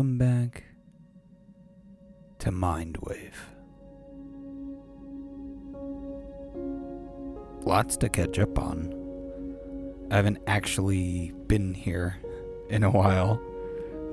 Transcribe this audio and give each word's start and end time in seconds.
welcome 0.00 0.16
back 0.16 0.64
to 2.38 2.50
Mindwave. 2.50 3.34
Lots 7.66 7.98
to 7.98 8.08
catch 8.08 8.38
up 8.38 8.58
on. 8.58 8.94
I 10.10 10.16
haven't 10.16 10.38
actually 10.46 11.34
been 11.48 11.74
here 11.74 12.16
in 12.70 12.82
a 12.82 12.90
while. 12.90 13.42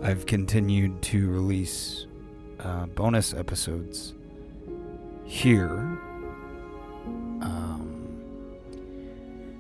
I've 0.04 0.26
continued 0.26 1.02
to 1.04 1.30
release 1.30 2.06
uh, 2.60 2.88
bonus 2.88 3.34
episodes 3.34 4.14
here. 5.24 5.70
Um, 7.40 8.20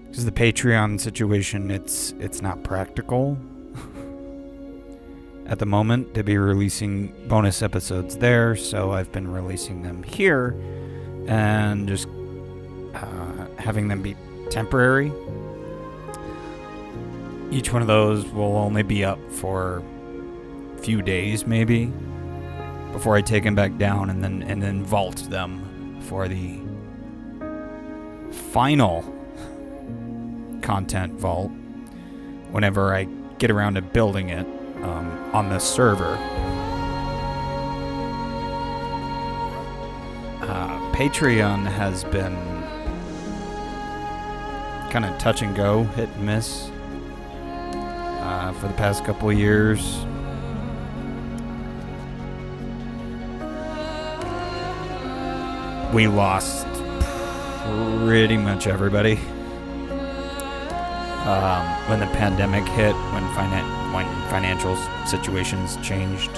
because 0.09 0.26
the 0.26 0.34
Patreon 0.34 1.00
situation, 1.00 1.72
it's 1.72 2.14
it's 2.20 2.42
not 2.42 2.66
practical 2.66 3.38
at 5.48 5.60
the 5.60 5.66
moment 5.66 6.14
to 6.14 6.24
be 6.24 6.38
releasing 6.38 7.14
bonus 7.28 7.62
episodes 7.62 8.18
there, 8.18 8.56
so 8.56 8.92
I've 8.92 9.12
been 9.12 9.32
releasing 9.32 9.82
them 9.82 10.04
here 10.04 10.56
and 11.28 11.88
just 11.88 12.08
uh, 12.94 13.48
having 13.58 13.88
them 13.88 14.02
be 14.02 14.16
temporary. 14.50 15.12
Each 17.50 17.72
one 17.72 17.82
of 17.82 17.88
those 17.88 18.26
will 18.28 18.58
only 18.58 18.84
be 18.84 19.06
up 19.06 19.20
for 19.32 19.82
a 20.76 20.82
few 20.82 21.02
days, 21.02 21.48
maybe, 21.48 21.86
before 22.92 23.16
I 23.16 23.22
take 23.22 23.44
them 23.44 23.56
back 23.56 23.78
down 23.78 24.09
and 24.09 24.22
then 24.22 24.44
and 24.44 24.62
then 24.62 24.84
vault 24.84 25.30
them 25.30 26.02
for 26.02 26.28
the 26.28 26.59
final 28.52 29.02
content 30.62 31.14
vault 31.14 31.52
whenever 32.52 32.94
I 32.94 33.06
get 33.38 33.50
around 33.50 33.75
to 33.75 33.81
building 33.81 34.30
it 34.30 34.45
um, 34.83 35.30
on 35.33 35.50
the 35.50 35.59
server. 35.59 36.17
Uh, 40.42 40.92
Patreon 40.94 41.66
has 41.66 42.03
been 42.06 42.36
kind 44.89 45.06
of 45.06 45.17
touch 45.17 45.42
and 45.42 45.56
go, 45.56 45.84
hit 45.84 46.09
and 46.09 46.25
miss 46.25 46.69
uh, 48.22 48.53
for 48.53 48.67
the 48.67 48.73
past 48.73 49.03
couple 49.06 49.31
years. 49.31 49.97
We 55.94 56.08
lost 56.08 56.67
pretty 58.06 58.38
much 58.38 58.67
everybody 58.67 59.17
um, 61.28 61.66
when 61.89 62.00
the 62.00 62.08
pandemic 62.14 62.66
hit, 62.69 62.94
when 63.14 63.23
finan- 63.36 63.77
financial 64.30 64.76
situations 65.06 65.78
changed. 65.78 66.36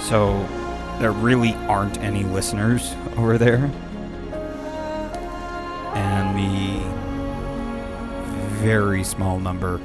So 0.00 0.46
there 0.98 1.12
really 1.12 1.54
aren't 1.66 1.98
any 1.98 2.24
listeners 2.24 2.94
over 3.16 3.38
there, 3.38 3.70
and 5.94 6.38
the 6.38 6.80
very 8.60 9.04
small 9.04 9.38
number 9.38 9.80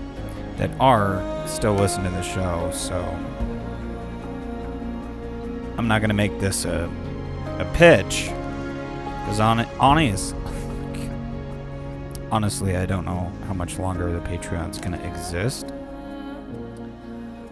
that 0.58 0.72
are 0.80 1.24
still 1.48 1.74
listen 1.74 2.04
to 2.04 2.10
the 2.10 2.22
show. 2.22 2.70
So 2.74 3.00
I'm 5.78 5.88
not 5.88 6.02
gonna 6.02 6.14
make 6.14 6.40
this 6.40 6.66
a 6.66 6.92
a 7.60 7.66
pitch 7.74 8.32
because 9.20 9.40
on 9.40 9.60
it, 9.60 9.68
honest 9.80 10.34
honestly, 12.32 12.76
I 12.76 12.86
don't 12.86 13.06
know 13.06 13.32
how 13.48 13.54
much 13.54 13.80
longer 13.80 14.12
the 14.12 14.20
Patreon's 14.20 14.80
going 14.80 14.98
to 14.98 15.08
exist. 15.08 15.72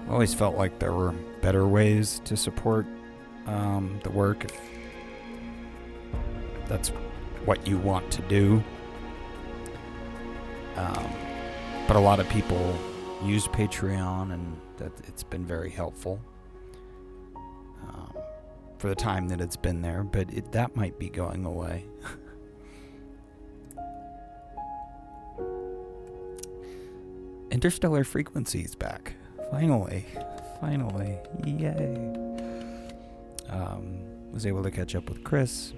I 0.07 0.11
always 0.11 0.33
felt 0.33 0.55
like 0.55 0.79
there 0.79 0.93
were 0.93 1.11
better 1.41 1.67
ways 1.67 2.21
to 2.25 2.37
support 2.37 2.85
um, 3.45 3.99
the 4.03 4.09
work 4.09 4.45
if 4.45 4.59
that's 6.67 6.89
what 7.45 7.65
you 7.65 7.77
want 7.77 8.11
to 8.11 8.21
do. 8.23 8.63
Um, 10.75 11.09
but 11.87 11.95
a 11.95 11.99
lot 11.99 12.19
of 12.19 12.29
people 12.29 12.77
use 13.23 13.47
Patreon, 13.47 14.33
and 14.33 14.57
that 14.77 14.91
it's 15.07 15.23
been 15.23 15.45
very 15.45 15.69
helpful 15.69 16.19
um, 17.35 18.13
for 18.77 18.89
the 18.89 18.95
time 18.95 19.27
that 19.29 19.41
it's 19.41 19.55
been 19.55 19.81
there. 19.81 20.03
But 20.03 20.31
it, 20.31 20.51
that 20.51 20.75
might 20.75 20.99
be 20.99 21.09
going 21.09 21.45
away. 21.45 21.85
Interstellar 27.57 28.03
Frequencies 28.03 28.75
back. 28.75 29.15
Finally. 29.49 30.05
Finally. 30.61 31.17
Yay. 31.43 32.13
Um, 33.49 33.97
was 34.31 34.45
able 34.45 34.61
to 34.61 34.69
catch 34.69 34.93
up 34.93 35.09
with 35.09 35.23
Chris. 35.23 35.73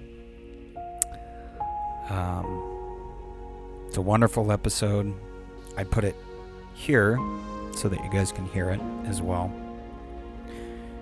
Um, 2.10 3.86
it's 3.86 3.96
a 3.96 4.02
wonderful 4.02 4.52
episode. 4.52 5.14
I 5.78 5.84
put 5.84 6.04
it 6.04 6.16
here 6.74 7.18
so 7.74 7.88
that 7.88 8.04
you 8.04 8.10
guys 8.10 8.30
can 8.30 8.44
hear 8.48 8.68
it 8.68 8.80
as 9.06 9.22
well. 9.22 9.50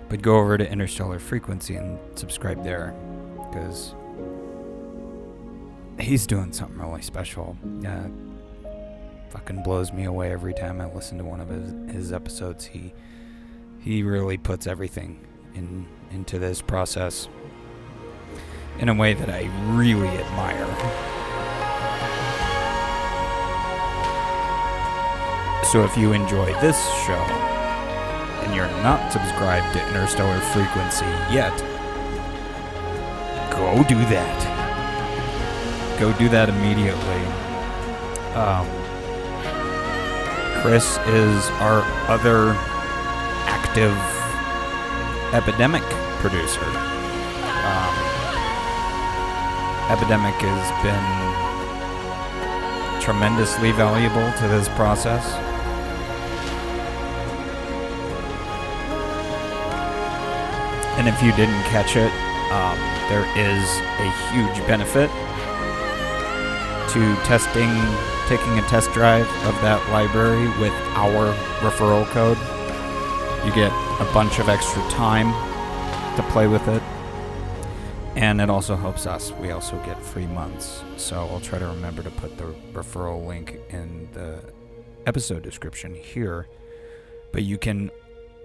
But 0.07 0.21
go 0.21 0.37
over 0.37 0.57
to 0.57 0.71
Interstellar 0.71 1.19
Frequency 1.19 1.75
and 1.75 1.99
subscribe 2.15 2.63
there 2.63 2.95
because 3.51 3.95
he's 5.99 6.25
doing 6.25 6.53
something 6.53 6.79
really 6.79 7.01
special. 7.01 7.57
Uh, 7.85 8.07
fucking 9.29 9.63
blows 9.63 9.93
me 9.93 10.05
away 10.05 10.31
every 10.31 10.53
time 10.53 10.81
I 10.81 10.91
listen 10.93 11.17
to 11.19 11.23
one 11.23 11.39
of 11.39 11.49
his, 11.49 11.93
his 11.93 12.13
episodes. 12.13 12.65
He 12.65 12.93
he 13.79 14.03
really 14.03 14.37
puts 14.37 14.67
everything 14.67 15.25
in 15.55 15.87
into 16.11 16.39
this 16.39 16.61
process 16.61 17.29
in 18.79 18.89
a 18.89 18.93
way 18.93 19.13
that 19.13 19.29
I 19.29 19.49
really 19.75 20.07
admire. 20.07 20.65
So 25.65 25.83
if 25.83 25.95
you 25.95 26.13
enjoy 26.13 26.47
this 26.61 26.79
show 27.05 27.23
and 28.41 28.55
you're 28.55 28.67
not 28.81 29.11
subscribed 29.11 29.73
to 29.73 29.87
Interstellar 29.89 30.39
Frequency 30.39 31.05
yet, 31.31 31.55
go 33.51 33.83
do 33.83 33.95
that. 34.09 35.99
Go 35.99 36.11
do 36.13 36.27
that 36.29 36.49
immediately. 36.49 37.23
Um, 38.33 38.78
Chris 40.61 40.97
is 41.07 41.49
our 41.61 41.81
other 42.09 42.51
active 43.47 43.95
epidemic 45.33 45.83
producer. 46.19 46.65
Um, 47.63 47.95
epidemic 49.89 50.35
has 50.43 50.67
been 50.83 51.05
tremendously 53.01 53.71
valuable 53.71 54.33
to 54.33 54.47
this 54.49 54.67
process. 54.69 55.25
And 60.99 61.07
if 61.07 61.23
you 61.23 61.31
didn't 61.37 61.63
catch 61.71 61.95
it, 61.95 62.11
um, 62.51 62.77
there 63.07 63.23
is 63.37 63.63
a 64.01 64.11
huge 64.33 64.67
benefit 64.67 65.09
to 66.89 67.15
testing 67.23 67.69
taking 68.29 68.59
a 68.59 68.61
test 68.67 68.91
drive 68.91 69.25
of 69.47 69.59
that 69.63 69.83
library 69.89 70.47
with 70.61 70.71
our 70.93 71.33
referral 71.61 72.05
code. 72.09 72.37
You 73.43 73.51
get 73.55 73.71
a 73.99 74.13
bunch 74.13 74.37
of 74.37 74.47
extra 74.47 74.83
time 74.89 75.33
to 76.15 76.21
play 76.29 76.45
with 76.45 76.67
it. 76.67 76.83
And 78.15 78.39
it 78.39 78.47
also 78.47 78.75
helps 78.75 79.07
us. 79.07 79.31
We 79.31 79.49
also 79.49 79.77
get 79.83 79.99
free 80.03 80.27
months. 80.27 80.83
So 80.95 81.27
I'll 81.31 81.39
try 81.39 81.57
to 81.57 81.65
remember 81.65 82.03
to 82.03 82.11
put 82.11 82.37
the 82.37 82.53
referral 82.71 83.25
link 83.25 83.59
in 83.69 84.07
the 84.13 84.43
episode 85.07 85.41
description 85.41 85.95
here. 85.95 86.47
But 87.33 87.41
you 87.41 87.57
can 87.57 87.89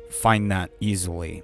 find 0.08 0.50
that 0.50 0.70
easily 0.80 1.42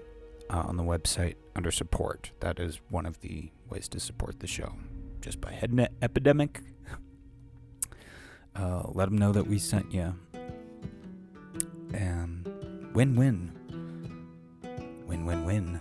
uh, 0.49 0.63
on 0.67 0.79
the 0.79 0.83
website 0.83 1.35
under 1.55 1.71
support. 1.71 2.31
That 2.41 2.59
is 2.59 2.81
one 2.89 3.05
of 3.05 3.21
the 3.21 3.51
ways 3.69 3.87
to 3.89 4.01
support 4.01 4.41
the 4.41 4.47
show. 4.47 4.77
Just 5.21 5.43
by 5.43 5.53
heading 5.53 5.77
to 5.77 5.91
Epidemic 6.01 6.63
uh, 8.57 8.83
let 8.93 9.07
them 9.07 9.19
know 9.19 9.33
that 9.33 9.47
we 9.47 9.59
sent 9.59 9.93
you. 9.93 10.15
And 11.93 12.49
win 12.95 13.17
win. 13.17 13.53
Win 15.07 15.25
win 15.25 15.45
win. 15.45 15.81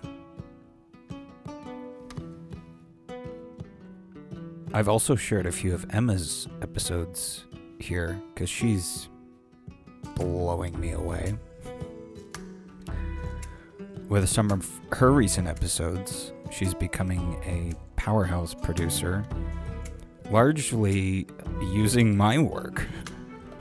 I've 4.74 4.88
also 4.88 5.16
shared 5.16 5.48
a 5.48 5.51
few 5.51 5.74
of 5.74 5.86
Emma's 5.89 6.48
episodes 6.62 7.45
here 7.80 8.21
because 8.33 8.50
she's 8.50 9.10
blowing 10.16 10.80
me 10.80 10.92
away. 10.92 11.36
With 14.10 14.27
some 14.30 14.51
of 14.51 14.68
her 14.92 15.12
recent 15.12 15.48
episodes, 15.48 16.33
she's 16.51 16.74
becoming 16.74 17.42
a 17.45 17.74
powerhouse 17.95 18.54
producer 18.54 19.25
largely 20.30 21.25
using 21.61 22.15
my 22.15 22.38
work, 22.38 22.88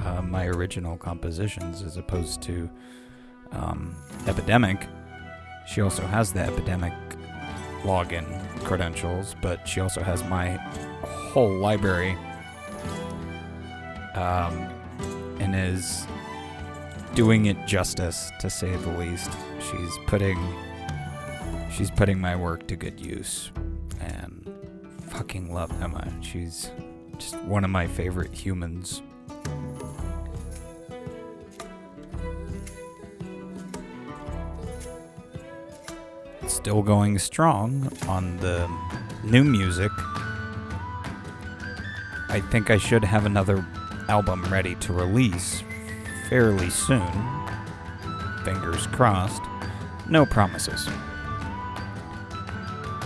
uh, 0.01 0.23
my 0.23 0.47
original 0.47 0.97
compositions, 0.97 1.83
as 1.83 1.97
opposed 1.97 2.43
to 2.43 2.71
um, 3.53 3.95
Epidemic, 4.27 4.87
she 5.67 5.81
also 5.81 6.03
has 6.07 6.33
the 6.33 6.41
Epidemic 6.41 6.95
login 7.83 8.25
credentials, 8.65 9.35
but 9.43 9.67
she 9.69 9.81
also 9.81 10.03
has 10.03 10.25
my 10.25 10.53
whole 11.03 11.59
library 11.59 12.17
um, 14.15 14.69
and 15.41 15.55
is 15.55 16.07
doing 17.15 17.47
it 17.47 17.67
justice 17.67 18.31
to 18.41 18.49
say 18.49 18.75
the 18.77 18.99
least. 18.99 19.31
She's 19.61 19.99
putting 20.07 20.39
she's 21.71 21.91
putting 21.91 22.21
my 22.21 22.35
work 22.35 22.67
to 22.69 22.77
good 22.77 22.99
use 22.99 23.51
and 24.01 24.51
fucking 25.09 25.53
love 25.53 25.71
Emma. 25.83 26.11
She's 26.21 26.71
just 27.19 27.37
one 27.45 27.65
of 27.65 27.71
my 27.71 27.87
favorite 27.87 28.33
humans. 28.33 29.03
Still 36.47 36.83
going 36.83 37.19
strong 37.19 37.91
on 38.07 38.37
the 38.39 38.69
new 39.25 39.45
music. 39.45 39.91
I 42.31 42.41
think 42.51 42.71
I 42.71 42.79
should 42.79 43.05
have 43.05 43.27
another 43.27 43.65
album 44.09 44.43
ready 44.45 44.75
to 44.77 44.93
release 44.93 45.63
fairly 46.29 46.71
soon. 46.71 47.11
Fingers 48.45 48.87
crossed. 48.89 49.43
No 50.09 50.25
promises. 50.25 50.87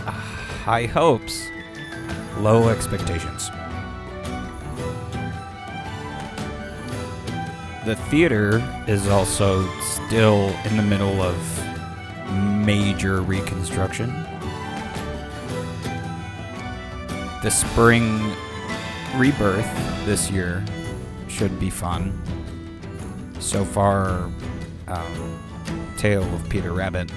Ah, 0.04 0.60
high 0.64 0.86
hopes, 0.86 1.48
low 2.38 2.68
expectations. 2.68 3.50
The 7.84 7.96
theater 7.96 8.62
is 8.86 9.08
also 9.08 9.68
still 9.80 10.54
in 10.64 10.76
the 10.76 10.84
middle 10.84 11.20
of 11.20 11.36
major 12.64 13.22
reconstruction. 13.22 14.08
The 17.42 17.50
spring 17.50 18.32
rebirth 19.16 19.66
this 20.06 20.30
year 20.30 20.64
should 21.26 21.58
be 21.58 21.70
fun. 21.70 22.16
So 23.40 23.64
far, 23.64 24.30
um, 24.86 25.38
Tale 25.98 26.22
of 26.22 26.48
Peter 26.48 26.72
Rabbit 26.72 27.10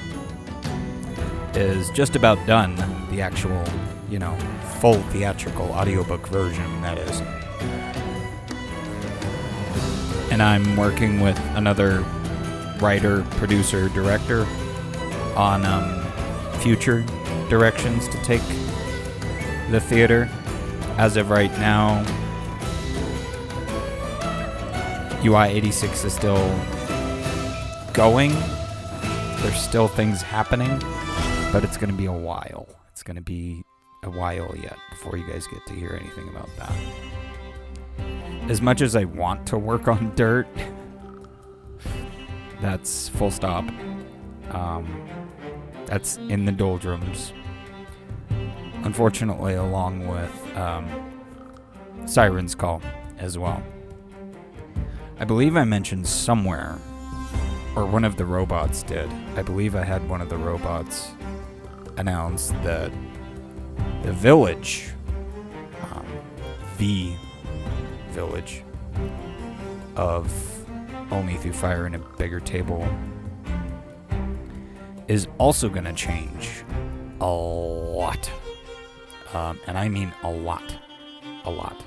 is 1.54 1.92
just 1.92 2.16
about 2.16 2.44
done. 2.48 2.76
The 3.12 3.22
actual, 3.22 3.64
you 4.10 4.18
know, 4.18 4.36
full 4.80 5.00
theatrical 5.12 5.68
audiobook 5.74 6.28
version, 6.28 6.82
that 6.82 6.98
is. 6.98 7.45
And 10.36 10.44
I'm 10.44 10.76
working 10.76 11.22
with 11.22 11.40
another 11.56 12.02
writer, 12.82 13.24
producer, 13.38 13.88
director 13.88 14.46
on 15.34 15.66
um, 15.66 16.04
future 16.60 17.06
directions 17.50 18.10
to 18.10 18.22
take 18.22 18.42
the 19.72 19.80
theater. 19.80 20.30
As 20.98 21.16
of 21.16 21.30
right 21.30 21.52
now, 21.52 22.04
UI 25.24 25.54
86 25.54 26.04
is 26.04 26.14
still 26.14 26.54
going. 27.94 28.34
There's 29.38 29.58
still 29.58 29.88
things 29.88 30.22
happening, 30.22 30.80
but 31.54 31.64
it's 31.64 31.78
going 31.78 31.92
to 31.92 31.96
be 31.96 32.08
a 32.08 32.12
while. 32.12 32.68
It's 32.92 33.04
going 33.04 33.16
to 33.16 33.24
be 33.24 33.64
a 34.04 34.10
while 34.10 34.54
yet 34.58 34.76
before 34.90 35.16
you 35.16 35.26
guys 35.26 35.48
get 35.48 35.66
to 35.68 35.74
hear 35.74 35.98
anything 35.98 36.28
about 36.28 36.50
that. 36.58 37.15
As 38.48 38.62
much 38.62 38.82
as 38.82 38.96
I 38.96 39.06
want 39.06 39.48
to 39.48 39.58
work 39.58 39.88
on 39.88 40.14
dirt, 40.16 40.48
that's 42.62 43.10
full 43.10 43.32
stop. 43.32 43.66
Um, 44.52 45.08
that's 45.86 46.18
in 46.18 46.46
the 46.46 46.52
doldrums. 46.52 47.34
Unfortunately, 48.84 49.56
along 49.56 50.08
with 50.08 50.58
um, 50.58 50.88
Siren's 52.06 52.54
Call 52.54 52.82
as 53.18 53.38
well. 53.38 53.64
I 55.20 55.26
believe 55.26 55.58
I 55.58 55.64
mentioned 55.64 56.08
somewhere, 56.08 56.78
or 57.76 57.86
one 57.86 58.04
of 58.04 58.16
the 58.16 58.26
robots 58.26 58.84
did. 58.84 59.10
I 59.36 59.42
believe 59.42 59.76
I 59.76 59.84
had 59.84 60.08
one 60.08 60.22
of 60.22 60.30
the 60.30 60.38
robots 60.38 61.10
announce 61.98 62.50
that 62.64 62.92
the 64.04 64.12
village, 64.12 64.92
um, 65.82 66.06
the 66.78 67.16
village 68.16 68.64
of 69.98 70.32
Only 71.12 71.36
Through 71.36 71.54
Fire 71.54 71.86
and 71.86 71.96
a 71.96 72.00
Bigger 72.00 72.40
Table, 72.40 72.88
is 75.10 75.28
also 75.38 75.68
going 75.70 75.84
to 75.84 75.94
change 75.94 76.64
a 77.20 77.30
lot. 77.30 78.32
Um, 79.34 79.60
and 79.68 79.78
I 79.78 79.90
mean 79.90 80.14
a 80.24 80.32
lot. 80.32 80.78
A 81.44 81.52
lot. 81.52 81.84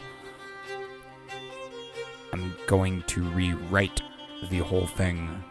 I'm 2.32 2.54
going 2.66 3.02
to 3.08 3.22
rewrite 3.30 4.02
the 4.50 4.58
whole 4.58 4.86
thing 4.86 5.42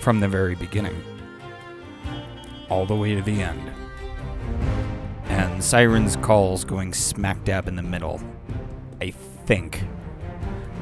from 0.00 0.20
the 0.20 0.28
very 0.28 0.56
beginning, 0.56 1.02
all 2.68 2.84
the 2.84 2.96
way 2.96 3.14
to 3.14 3.22
the 3.22 3.40
end. 3.40 3.70
And 5.26 5.62
Siren's 5.62 6.16
Call's 6.16 6.64
going 6.64 6.92
smack 6.92 7.44
dab 7.44 7.68
in 7.68 7.76
the 7.76 7.82
middle. 7.82 8.20
I 9.00 9.10
think. 9.10 9.82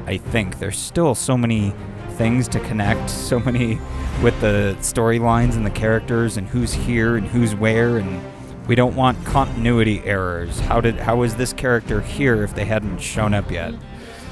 I 0.05 0.17
think 0.17 0.59
there's 0.59 0.77
still 0.77 1.15
so 1.15 1.37
many 1.37 1.73
things 2.11 2.47
to 2.49 2.59
connect, 2.61 3.09
so 3.09 3.39
many 3.39 3.79
with 4.21 4.39
the 4.41 4.75
storylines 4.81 5.55
and 5.55 5.65
the 5.65 5.71
characters 5.71 6.35
and 6.35 6.47
who's 6.47 6.73
here 6.73 7.15
and 7.15 7.27
who's 7.27 7.55
where 7.55 7.97
and 7.97 8.21
we 8.67 8.75
don't 8.75 8.95
want 8.95 9.23
continuity 9.25 10.03
errors. 10.03 10.59
How 10.59 10.81
did 10.81 10.97
how 10.97 11.23
is 11.23 11.35
this 11.35 11.53
character 11.53 12.01
here 12.01 12.43
if 12.43 12.53
they 12.53 12.65
hadn't 12.65 12.99
shown 12.99 13.33
up 13.33 13.49
yet? 13.49 13.73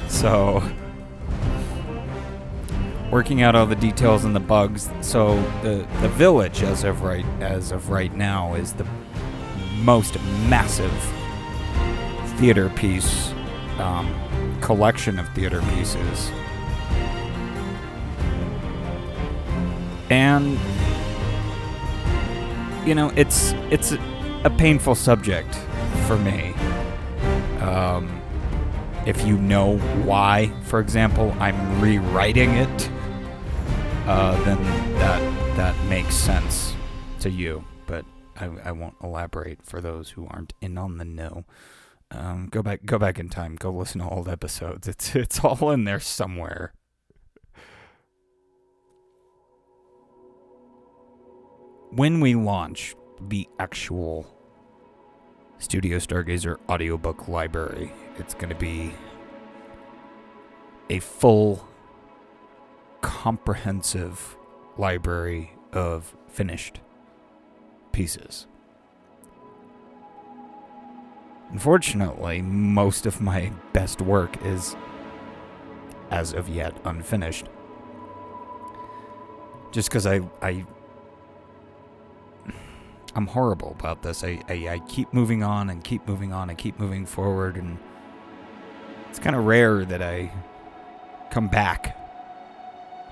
So 0.09 0.61
working 3.09 3.41
out 3.41 3.55
all 3.55 3.65
the 3.65 3.75
details 3.75 4.25
and 4.25 4.35
the 4.35 4.41
bugs. 4.41 4.89
So 5.01 5.35
the 5.63 5.87
the 6.01 6.09
village 6.09 6.61
as 6.61 6.83
of 6.83 7.01
right 7.01 7.25
as 7.39 7.71
of 7.71 7.89
right 7.89 8.13
now 8.13 8.53
is 8.53 8.73
the 8.73 8.85
most 9.83 10.19
massive 10.47 10.91
theater 12.37 12.69
piece 12.69 13.33
um, 13.79 14.59
collection 14.61 15.19
of 15.19 15.27
theater 15.33 15.61
pieces. 15.73 16.31
And 20.09 20.57
you 22.87 22.95
know, 22.95 23.11
it's 23.15 23.51
it's 23.69 23.91
a 24.43 24.49
painful 24.57 24.95
subject 24.95 25.53
for 26.05 26.17
me. 26.17 26.53
Um, 27.59 28.21
if 29.05 29.25
you 29.25 29.37
know 29.37 29.77
why, 30.05 30.53
for 30.63 30.79
example, 30.79 31.35
I'm 31.39 31.81
rewriting 31.81 32.51
it, 32.51 32.89
uh, 34.05 34.41
then 34.43 34.63
that 34.99 35.55
that 35.57 35.85
makes 35.89 36.15
sense 36.15 36.73
to 37.19 37.29
you. 37.29 37.63
But 37.87 38.05
I, 38.37 38.45
I 38.63 38.71
won't 38.71 38.95
elaborate 39.03 39.63
for 39.63 39.81
those 39.81 40.11
who 40.11 40.27
aren't 40.27 40.53
in 40.61 40.77
on 40.77 40.97
the 40.97 41.05
know. 41.05 41.43
Um, 42.11 42.47
go 42.49 42.61
back, 42.63 42.85
go 42.85 42.97
back 42.97 43.19
in 43.19 43.29
time. 43.29 43.55
Go 43.55 43.71
listen 43.71 44.01
to 44.01 44.09
old 44.09 44.29
episodes. 44.29 44.87
It's 44.87 45.15
it's 45.15 45.39
all 45.39 45.71
in 45.71 45.83
there 45.83 45.99
somewhere. 45.99 46.73
When 51.91 52.19
we 52.19 52.35
launch 52.35 52.95
the 53.21 53.47
actual 53.59 54.27
Studio 55.59 55.97
Stargazer 55.97 56.57
audiobook 56.69 57.27
library. 57.27 57.91
It's 58.17 58.33
going 58.33 58.49
to 58.49 58.55
be 58.55 58.93
a 60.89 60.99
full, 60.99 61.67
comprehensive 63.01 64.37
library 64.77 65.53
of 65.73 66.15
finished 66.27 66.81
pieces. 67.91 68.47
Unfortunately, 71.51 72.41
most 72.41 73.05
of 73.05 73.21
my 73.21 73.51
best 73.73 74.01
work 74.01 74.43
is, 74.45 74.75
as 76.11 76.33
of 76.33 76.49
yet, 76.49 76.75
unfinished. 76.85 77.47
Just 79.71 79.89
because 79.89 80.05
I, 80.05 80.21
I 80.41 80.65
I'm 83.17 83.25
horrible 83.25 83.75
about 83.79 84.03
this. 84.03 84.23
I, 84.23 84.39
I, 84.47 84.53
I 84.69 84.81
keep 84.87 85.11
moving 85.11 85.41
on 85.41 85.71
and 85.71 85.83
keep 85.83 86.07
moving 86.07 86.33
on 86.33 86.51
and 86.51 86.57
keep 86.57 86.79
moving 86.79 87.03
forward, 87.03 87.57
and 87.57 87.79
it's 89.09 89.17
kind 89.17 89.35
of 89.35 89.45
rare 89.45 89.83
that 89.85 90.03
I 90.03 90.31
come 91.31 91.47
back 91.47 91.97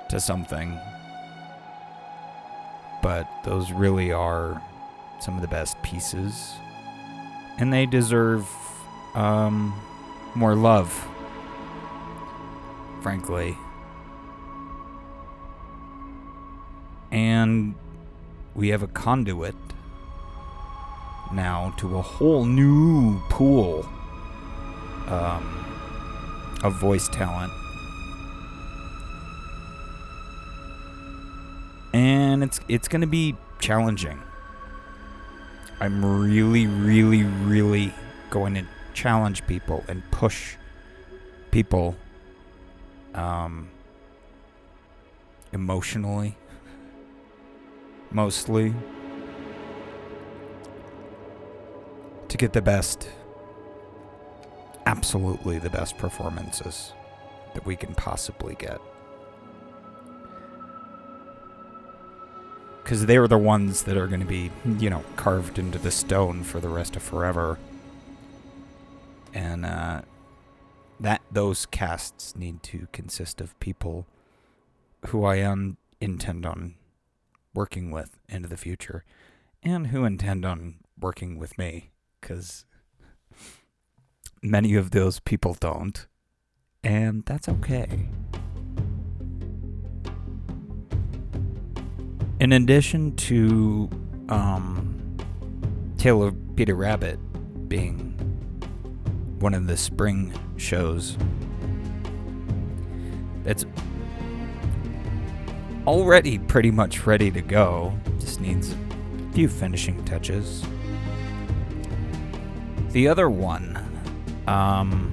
to 0.10 0.20
something. 0.20 0.78
But 3.02 3.28
those 3.44 3.72
really 3.72 4.12
are 4.12 4.62
some 5.20 5.36
of 5.36 5.42
the 5.42 5.48
best 5.48 5.82
pieces, 5.82 6.54
and 7.58 7.72
they 7.72 7.86
deserve 7.86 8.48
um, 9.14 9.74
more 10.36 10.56
love, 10.56 11.08
frankly. 13.02 13.58
And 17.12 17.76
we 18.54 18.70
have 18.70 18.84
a 18.84 18.88
conduit 18.88 19.56
now 21.32 21.74
to 21.78 21.98
a 21.98 22.02
whole 22.02 22.46
new 22.46 23.20
pool 23.30 23.88
um, 25.08 26.60
of 26.64 26.80
voice 26.80 27.08
talent. 27.08 27.54
And 31.94 32.44
it's 32.44 32.60
it's 32.68 32.90
going 32.90 33.02
to 33.02 33.08
be 33.08 33.36
challenging. 33.60 34.22
I'm 35.80 36.06
really 36.06 36.68
really 36.68 37.24
really 37.24 37.94
going 38.30 38.56
to 38.56 38.66
challenge 38.94 39.46
people 39.46 39.84
and 39.88 40.04
push 40.12 40.56
people 41.52 41.96
um, 43.14 43.70
emotionally 45.52 46.38
mostly 48.12 48.74
to 52.30 52.38
get 52.38 52.54
the 52.54 52.62
best 52.62 53.10
absolutely 54.86 55.60
the 55.60 55.70
best 55.70 55.98
performances 55.98 56.94
that 57.54 57.66
we 57.66 57.76
can 57.76 57.94
possibly 57.96 58.56
get 58.56 58.80
because 62.86 63.08
they're 63.08 63.28
the 63.28 63.38
ones 63.38 63.84
that 63.84 63.98
are 63.98 64.08
going 64.08 64.22
to 64.22 64.26
be 64.26 64.50
you 64.80 64.90
know 64.90 65.04
carved 65.18 65.60
into 65.60 65.78
the 65.78 65.92
stone 65.92 66.44
for 66.44 66.62
the 66.62 66.70
rest 66.70 66.96
of 66.96 67.04
forever 67.04 67.58
and 69.34 69.66
uh, 69.66 70.02
that 71.00 71.22
those 71.30 71.66
casts 71.66 72.36
need 72.36 72.64
to 72.64 72.88
consist 72.94 73.42
of 73.42 73.60
people 73.60 74.08
who 75.08 75.26
I 75.26 75.46
un- 75.46 75.78
intend 76.00 76.46
on 76.46 76.76
working 77.54 77.92
with 77.92 78.18
into 78.30 78.48
the 78.48 78.58
future, 78.58 79.04
and 79.62 79.88
who 79.88 80.06
intend 80.06 80.46
on 80.46 80.76
working 81.00 81.38
with 81.38 81.58
me, 81.58 81.92
because 82.20 82.66
many 84.42 84.76
of 84.76 84.92
those 84.92 85.20
people 85.20 85.56
don't, 85.60 86.08
and 86.84 87.24
that's 87.26 87.50
okay. 87.50 88.08
In 92.46 92.52
addition 92.52 93.16
to 93.16 93.90
um, 94.30 95.18
Tale 95.98 96.22
of 96.22 96.36
Peter 96.56 96.76
Rabbit 96.76 97.18
being 97.68 98.12
one 99.40 99.56
of 99.56 99.66
the 99.66 99.76
spring 99.76 100.32
shows. 100.56 101.18
It's 103.46 103.66
already 105.88 106.38
pretty 106.38 106.70
much 106.70 107.08
ready 107.08 107.32
to 107.32 107.42
go. 107.42 107.98
Just 108.20 108.40
needs 108.40 108.74
a 108.74 109.34
few 109.34 109.50
finishing 109.50 110.06
touches. 110.06 110.64
The 112.92 113.08
other 113.08 113.28
one 113.28 113.76
um, 114.46 115.12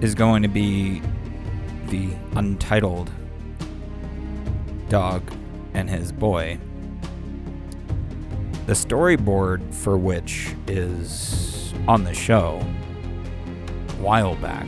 is 0.00 0.16
going 0.16 0.42
to 0.42 0.48
be 0.48 1.00
the 1.86 2.08
untitled 2.32 3.12
dog 4.88 5.22
and 5.74 5.88
his 5.90 6.12
boy. 6.12 6.58
The 8.66 8.72
storyboard 8.72 9.74
for 9.74 9.98
which 9.98 10.54
is 10.66 11.74
on 11.86 12.04
the 12.04 12.14
show 12.14 12.64
a 13.88 13.92
while 14.02 14.36
back. 14.36 14.66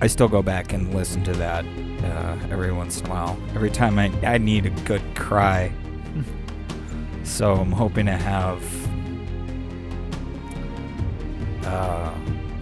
I 0.00 0.08
still 0.08 0.28
go 0.28 0.42
back 0.42 0.74
and 0.74 0.94
listen 0.94 1.24
to 1.24 1.32
that 1.34 1.64
uh, 2.04 2.38
every 2.50 2.72
once 2.72 3.00
in 3.00 3.06
a 3.06 3.10
while. 3.10 3.38
Every 3.54 3.70
time 3.70 3.98
I, 3.98 4.12
I 4.22 4.36
need 4.38 4.66
a 4.66 4.70
good 4.70 5.02
cry. 5.14 5.72
so 7.24 7.54
I'm 7.54 7.72
hoping 7.72 8.06
to 8.06 8.12
have 8.12 8.62
uh, 11.64 12.14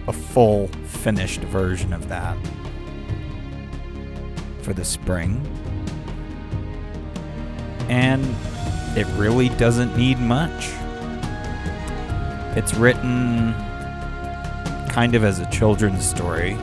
a 0.07 0.13
full 0.13 0.67
finished 0.85 1.41
version 1.41 1.91
of 1.91 2.07
that 2.07 2.37
for 4.65 4.73
the 4.73 4.83
spring. 4.83 5.39
And 7.87 8.25
it 8.97 9.05
really 9.15 9.49
doesn't 9.49 9.95
need 9.95 10.19
much. 10.19 10.71
It's 12.57 12.73
written 12.73 13.53
kind 14.89 15.13
of 15.13 15.23
as 15.23 15.39
a 15.39 15.49
children's 15.51 16.03
story. 16.03 16.57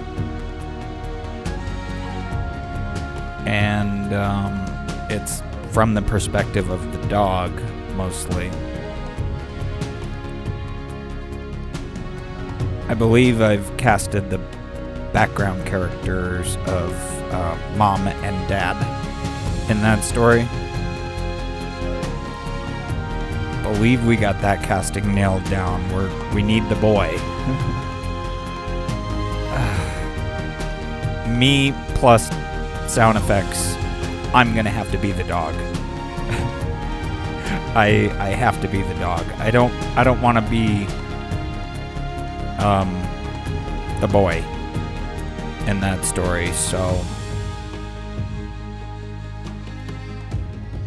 And 3.46 4.12
um, 4.12 4.64
it's 5.08 5.40
from 5.70 5.94
the 5.94 6.02
perspective 6.02 6.70
of 6.70 6.92
the 6.92 7.06
dog, 7.06 7.52
mostly. 7.94 8.50
I 12.88 12.94
believe 12.94 13.40
I've 13.40 13.76
casted 13.76 14.28
the 14.28 14.38
background 15.12 15.64
characters 15.66 16.56
of 16.66 17.21
uh, 17.32 17.56
mom 17.76 18.08
and 18.08 18.48
dad 18.48 18.76
in 19.70 19.80
that 19.80 20.04
story 20.04 20.46
believe 23.62 24.06
we 24.06 24.16
got 24.16 24.40
that 24.42 24.62
casting 24.62 25.14
nailed 25.14 25.44
down. 25.44 25.90
We're, 25.92 26.10
we 26.34 26.42
need 26.42 26.68
the 26.68 26.74
boy. 26.76 27.08
Me 31.38 31.72
plus 31.94 32.28
sound 32.92 33.16
effects. 33.16 33.74
I'm 34.34 34.54
gonna 34.54 34.70
have 34.70 34.90
to 34.92 34.98
be 34.98 35.12
the 35.12 35.24
dog. 35.24 35.54
I 37.74 38.14
I 38.18 38.28
have 38.28 38.60
to 38.60 38.68
be 38.68 38.82
the 38.82 38.94
dog. 38.94 39.24
I 39.38 39.50
don't 39.50 39.72
I 39.96 40.04
don't 40.04 40.20
want 40.20 40.36
to 40.38 40.44
be 40.50 40.86
um 42.58 42.92
the 44.00 44.08
boy 44.08 44.44
in 45.66 45.80
that 45.80 46.04
story. 46.04 46.52
So 46.52 47.02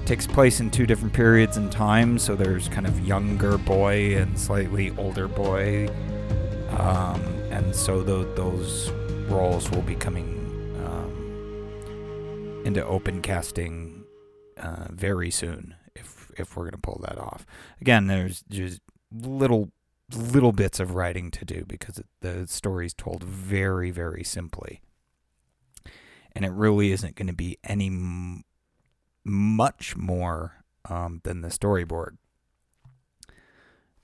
takes 0.05 0.27
place 0.27 0.59
in 0.59 0.69
two 0.69 0.85
different 0.85 1.13
periods 1.13 1.57
in 1.57 1.69
time. 1.69 2.19
So 2.19 2.35
there's 2.35 2.69
kind 2.69 2.85
of 2.85 2.99
younger 3.05 3.57
boy 3.57 4.15
and 4.17 4.37
slightly 4.39 4.91
older 4.97 5.27
boy, 5.27 5.89
um, 6.77 7.21
and 7.51 7.75
so 7.75 8.03
th- 8.03 8.35
those 8.35 8.91
roles 9.27 9.69
will 9.71 9.81
be 9.81 9.95
coming 9.95 10.77
um, 10.85 12.61
into 12.65 12.85
open 12.85 13.21
casting 13.21 14.05
uh, 14.57 14.87
very 14.91 15.31
soon. 15.31 15.75
If 15.95 16.31
if 16.37 16.55
we're 16.55 16.65
gonna 16.65 16.77
pull 16.77 17.01
that 17.07 17.17
off, 17.17 17.45
again, 17.81 18.07
there's 18.07 18.43
just 18.49 18.81
little 19.11 19.71
little 20.15 20.51
bits 20.51 20.79
of 20.79 20.93
writing 20.93 21.31
to 21.31 21.43
do 21.43 21.65
because 21.67 21.99
the 22.21 22.45
story's 22.47 22.93
told 22.93 23.23
very 23.23 23.89
very 23.89 24.23
simply 24.23 24.81
and 26.35 26.45
it 26.45 26.51
really 26.51 26.91
isn't 26.91 27.15
going 27.15 27.27
to 27.27 27.33
be 27.33 27.57
any 27.63 27.89
much 29.25 29.97
more 29.97 30.63
um, 30.87 31.19
than 31.23 31.41
the 31.41 31.49
storyboard. 31.49 32.17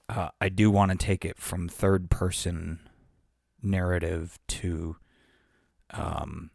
Uh, 0.10 0.30
I 0.42 0.50
do 0.50 0.70
want 0.70 0.92
to 0.92 0.98
take 0.98 1.24
it 1.24 1.38
from 1.38 1.70
third 1.70 2.10
person 2.10 2.80
narrative 3.62 4.38
to 4.48 4.98
um, 5.92 6.50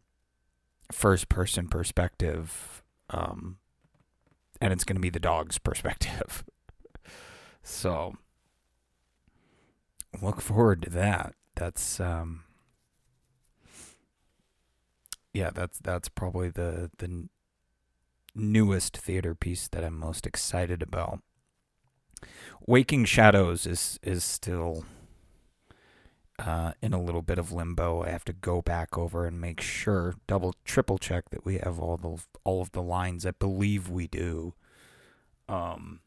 first 0.93 1.29
person 1.29 1.69
perspective. 1.69 2.83
Um, 3.09 3.59
and 4.61 4.73
it's 4.73 4.85
going 4.85 4.97
to 4.97 5.03
be 5.03 5.11
the 5.11 5.21
dog's 5.21 5.59
perspective. 5.69 6.45
so 7.63 8.17
look 10.21 10.41
forward 10.41 10.83
to 10.83 10.91
that. 10.91 11.35
That's 11.55 12.01
um 12.01 12.45
yeah, 15.33 15.51
that's 15.51 15.79
that's 15.79 16.09
probably 16.09 16.51
the 16.51 16.91
the 16.99 17.29
newest 18.37 18.97
theater 18.97 19.35
piece 19.35 19.69
that 19.69 19.85
I'm 19.85 19.99
most 19.99 20.27
excited 20.27 20.83
about. 20.83 21.21
Waking 22.67 23.05
Shadows 23.05 23.67
is 23.67 23.99
is 24.03 24.25
still 24.25 24.85
uh, 26.39 26.73
in 26.83 26.93
a 26.93 27.01
little 27.01 27.23
bit 27.23 27.39
of 27.39 27.53
limbo. 27.53 28.03
I 28.03 28.11
have 28.11 28.25
to 28.27 28.33
go 28.33 28.61
back 28.61 28.99
over 28.99 29.27
and 29.27 29.41
make 29.41 29.61
sure, 29.61 30.15
double, 30.27 30.55
triple 30.65 30.99
check 30.99 31.31
that 31.31 31.45
we 31.45 31.59
have 31.59 31.79
all 31.79 31.97
the 31.97 32.23
all 32.45 32.61
of 32.63 32.73
the 32.73 32.83
lines. 32.83 33.25
I 33.25 33.33
believe 33.33 33.89
we 33.89 34.07
do. 34.07 34.55
Um, 35.49 36.01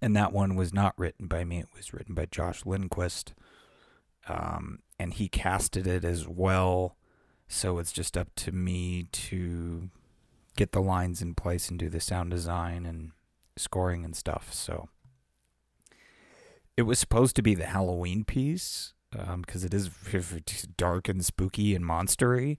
and 0.00 0.14
that 0.14 0.32
one 0.32 0.56
was 0.56 0.72
not 0.74 0.98
written 0.98 1.26
by 1.26 1.44
me. 1.44 1.58
It 1.58 1.68
was 1.74 1.92
written 1.92 2.14
by 2.14 2.26
Josh 2.26 2.66
Lindquist. 2.66 3.34
Um, 4.28 4.80
and 4.98 5.14
he 5.14 5.28
casted 5.28 5.86
it 5.86 6.04
as 6.04 6.28
well. 6.28 6.96
So 7.48 7.78
it's 7.78 7.92
just 7.92 8.16
up 8.16 8.28
to 8.36 8.52
me 8.52 9.04
to 9.12 9.90
get 10.56 10.72
the 10.72 10.82
lines 10.82 11.22
in 11.22 11.34
place 11.34 11.68
and 11.68 11.78
do 11.78 11.88
the 11.88 12.00
sound 12.00 12.30
design 12.30 12.86
and 12.86 13.12
scoring 13.56 14.04
and 14.04 14.16
stuff. 14.16 14.52
So 14.52 14.88
it 16.76 16.82
was 16.82 16.98
supposed 16.98 17.36
to 17.36 17.42
be 17.42 17.54
the 17.54 17.66
Halloween 17.66 18.24
piece 18.24 18.92
because 19.10 19.62
um, 19.62 19.66
it 19.66 19.74
is 19.74 19.88
dark 20.76 21.08
and 21.08 21.24
spooky 21.24 21.74
and 21.74 21.84
monstery. 21.84 22.58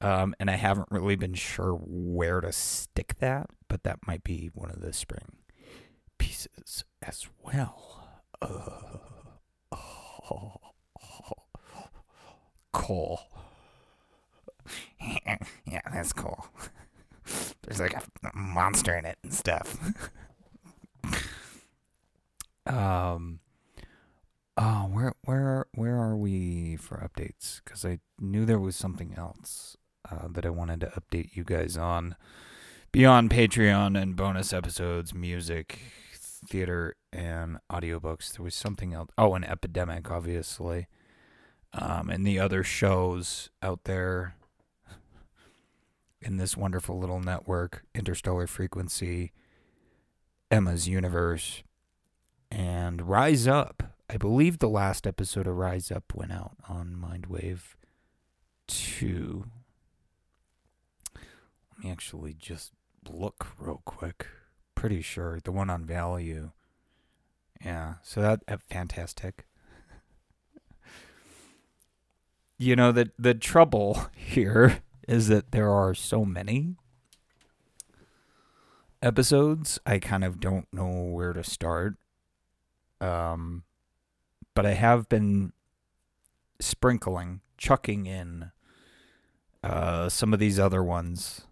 Um, 0.00 0.34
and 0.40 0.50
I 0.50 0.56
haven't 0.56 0.88
really 0.90 1.16
been 1.16 1.34
sure 1.34 1.74
where 1.74 2.40
to 2.40 2.52
stick 2.52 3.16
that, 3.18 3.50
but 3.68 3.82
that 3.82 4.06
might 4.06 4.24
be 4.24 4.50
one 4.54 4.70
of 4.70 4.80
the 4.80 4.92
spring 4.92 5.36
pieces 6.18 6.84
as 7.02 7.26
well. 7.42 8.08
Uh, 8.40 8.98
oh, 10.30 10.54
cool. 12.72 13.20
yeah, 15.00 15.80
that's 15.92 16.12
cool. 16.12 16.46
There's 17.62 17.80
like 17.80 17.94
a 17.94 18.02
monster 18.34 18.96
in 18.96 19.04
it 19.04 19.18
and 19.22 19.32
stuff. 19.32 19.76
um. 22.66 23.40
Oh, 24.56 24.88
where 24.92 25.14
where 25.24 25.66
where 25.74 25.96
are 25.96 26.16
we 26.16 26.76
for 26.76 26.96
updates? 26.98 27.62
Because 27.64 27.84
I 27.84 28.00
knew 28.18 28.44
there 28.44 28.58
was 28.58 28.76
something 28.76 29.14
else 29.16 29.76
uh, 30.10 30.28
that 30.30 30.44
I 30.44 30.50
wanted 30.50 30.80
to 30.80 30.88
update 30.88 31.34
you 31.34 31.44
guys 31.44 31.76
on 31.78 32.14
beyond 32.92 33.30
Patreon 33.30 34.00
and 34.00 34.16
bonus 34.16 34.52
episodes, 34.52 35.14
music, 35.14 35.78
theater, 36.12 36.96
and 37.12 37.58
audiobooks. 37.70 38.32
There 38.32 38.44
was 38.44 38.54
something 38.54 38.92
else. 38.92 39.10
Oh, 39.16 39.34
an 39.34 39.44
epidemic, 39.44 40.10
obviously. 40.10 40.88
Um, 41.72 42.10
and 42.10 42.26
the 42.26 42.38
other 42.40 42.64
shows 42.64 43.50
out 43.62 43.84
there 43.84 44.34
in 46.22 46.36
this 46.36 46.56
wonderful 46.56 46.98
little 46.98 47.20
network, 47.20 47.84
Interstellar 47.94 48.46
Frequency, 48.46 49.32
Emma's 50.50 50.88
Universe, 50.88 51.62
and 52.50 53.08
Rise 53.08 53.46
Up. 53.46 53.94
I 54.08 54.16
believe 54.16 54.58
the 54.58 54.68
last 54.68 55.06
episode 55.06 55.46
of 55.46 55.56
Rise 55.56 55.90
Up 55.90 56.14
went 56.14 56.32
out 56.32 56.56
on 56.68 56.96
Mindwave 57.00 57.76
2. 58.66 59.44
Let 61.14 61.84
me 61.84 61.90
actually 61.90 62.34
just 62.34 62.72
look 63.08 63.48
real 63.58 63.82
quick. 63.84 64.26
Pretty 64.74 65.02
sure 65.02 65.38
the 65.42 65.52
one 65.52 65.70
on 65.70 65.84
Value. 65.84 66.50
Yeah, 67.64 67.94
so 68.02 68.20
that, 68.20 68.46
that 68.46 68.62
fantastic. 68.62 69.46
you 72.58 72.74
know 72.74 72.90
the 72.90 73.10
the 73.18 73.34
trouble 73.34 74.06
here 74.16 74.82
is 75.10 75.26
that 75.26 75.50
there 75.50 75.68
are 75.68 75.92
so 75.92 76.24
many 76.24 76.76
episodes. 79.02 79.80
I 79.84 79.98
kind 79.98 80.22
of 80.22 80.38
don't 80.38 80.72
know 80.72 80.88
where 80.88 81.32
to 81.32 81.42
start. 81.42 81.96
Um, 83.00 83.64
but 84.54 84.64
I 84.64 84.74
have 84.74 85.08
been 85.08 85.52
sprinkling, 86.60 87.40
chucking 87.58 88.06
in 88.06 88.52
uh, 89.64 90.08
some 90.08 90.32
of 90.32 90.38
these 90.38 90.60
other 90.60 90.84
ones 90.84 91.42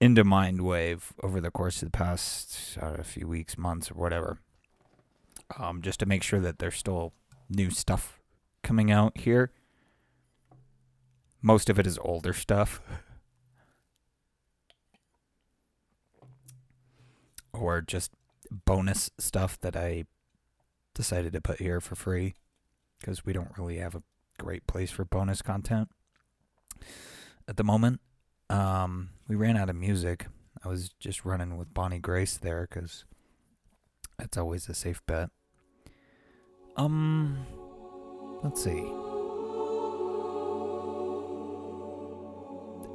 into 0.00 0.22
Mindwave 0.22 1.02
over 1.24 1.40
the 1.40 1.50
course 1.50 1.82
of 1.82 1.90
the 1.90 1.98
past 1.98 2.78
uh, 2.80 3.02
few 3.02 3.26
weeks, 3.26 3.58
months, 3.58 3.90
or 3.90 3.94
whatever, 3.94 4.38
um, 5.58 5.82
just 5.82 5.98
to 5.98 6.06
make 6.06 6.22
sure 6.22 6.40
that 6.40 6.60
there's 6.60 6.76
still 6.76 7.14
new 7.48 7.68
stuff 7.68 8.20
coming 8.62 8.92
out 8.92 9.18
here. 9.18 9.50
Most 11.42 11.70
of 11.70 11.78
it 11.78 11.86
is 11.86 11.98
older 11.98 12.32
stuff. 12.32 12.80
or 17.60 17.80
just 17.80 18.12
bonus 18.50 19.10
stuff 19.18 19.60
that 19.60 19.76
I 19.76 20.04
decided 20.94 21.32
to 21.34 21.40
put 21.40 21.60
here 21.60 21.80
for 21.80 21.94
free 21.94 22.34
because 22.98 23.24
we 23.24 23.32
don't 23.32 23.56
really 23.56 23.76
have 23.76 23.94
a 23.94 24.02
great 24.38 24.66
place 24.66 24.90
for 24.90 25.04
bonus 25.04 25.42
content 25.42 25.88
at 27.46 27.56
the 27.56 27.64
moment. 27.64 28.00
Um, 28.48 29.10
we 29.28 29.36
ran 29.36 29.56
out 29.56 29.70
of 29.70 29.76
music. 29.76 30.26
I 30.64 30.68
was 30.68 30.90
just 30.98 31.24
running 31.24 31.56
with 31.56 31.72
Bonnie 31.72 31.98
Grace 32.00 32.36
there 32.36 32.66
because 32.68 33.04
that's 34.18 34.36
always 34.36 34.68
a 34.68 34.74
safe 34.74 35.00
bet. 35.06 35.30
Um, 36.76 37.46
let's 38.42 38.64
see. 38.64 39.09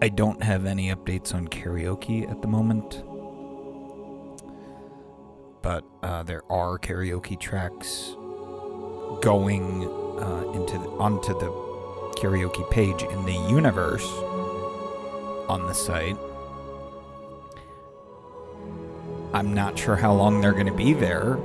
I 0.01 0.09
don't 0.09 0.43
have 0.43 0.65
any 0.65 0.93
updates 0.93 1.33
on 1.33 1.47
karaoke 1.47 2.29
at 2.29 2.41
the 2.41 2.47
moment, 2.47 3.01
but 5.61 5.85
uh, 6.03 6.23
there 6.23 6.43
are 6.51 6.77
karaoke 6.77 7.39
tracks 7.39 8.15
going 9.21 9.85
uh, 10.19 10.51
into 10.53 10.77
the, 10.77 10.89
onto 10.99 11.33
the 11.39 11.49
karaoke 12.19 12.69
page 12.69 13.03
in 13.03 13.25
the 13.25 13.33
universe 13.49 14.07
on 15.47 15.65
the 15.65 15.73
site. 15.73 16.17
I'm 19.33 19.53
not 19.53 19.79
sure 19.79 19.95
how 19.95 20.13
long 20.13 20.41
they're 20.41 20.53
going 20.53 20.65
to 20.65 20.73
be 20.73 20.93
there 20.93 21.37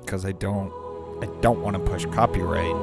because 0.00 0.24
I 0.24 0.32
don't 0.32 0.72
I 1.22 1.26
don't 1.40 1.60
want 1.60 1.76
to 1.76 1.82
push 1.90 2.06
copyright. 2.06 2.74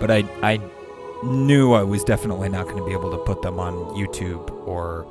But 0.00 0.10
I 0.10 0.24
I 0.42 0.60
knew 1.22 1.72
I 1.72 1.82
was 1.82 2.04
definitely 2.04 2.48
not 2.48 2.66
going 2.66 2.78
to 2.78 2.84
be 2.84 2.92
able 2.92 3.10
to 3.10 3.18
put 3.18 3.42
them 3.42 3.58
on 3.58 3.74
YouTube 3.96 4.50
or 4.66 5.06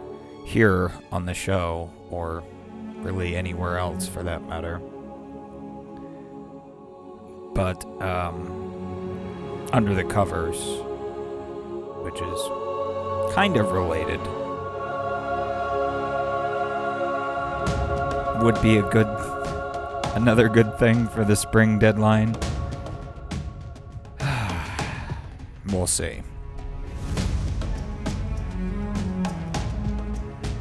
here 0.46 0.92
on 1.12 1.26
the 1.26 1.34
show 1.34 1.92
or 2.10 2.44
really 2.98 3.36
anywhere 3.36 3.78
else 3.78 4.08
for 4.08 4.24
that 4.24 4.48
matter. 4.48 4.80
But 7.54 7.84
um, 8.02 9.68
under 9.74 9.94
the 9.94 10.04
covers, 10.04 10.58
which 12.04 12.22
is 12.22 13.34
kind 13.34 13.58
of 13.58 13.72
related, 13.72 14.22
would 18.44 18.62
be 18.62 18.78
a 18.78 18.84
good 18.90 19.08
another 20.16 20.48
good 20.48 20.78
thing 20.80 21.08
for 21.08 21.24
the 21.24 21.36
spring 21.36 21.80
deadline. 21.80 22.36
We'll 25.88 26.12
see. 26.12 26.22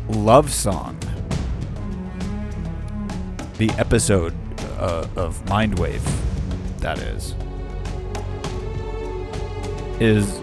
Love 0.08 0.52
Song. 0.52 0.96
The 3.58 3.70
episode 3.70 4.34
uh, 4.78 5.08
of 5.16 5.44
Mindwave, 5.46 6.02
that 6.78 6.98
is, 6.98 7.34
is 10.00 10.40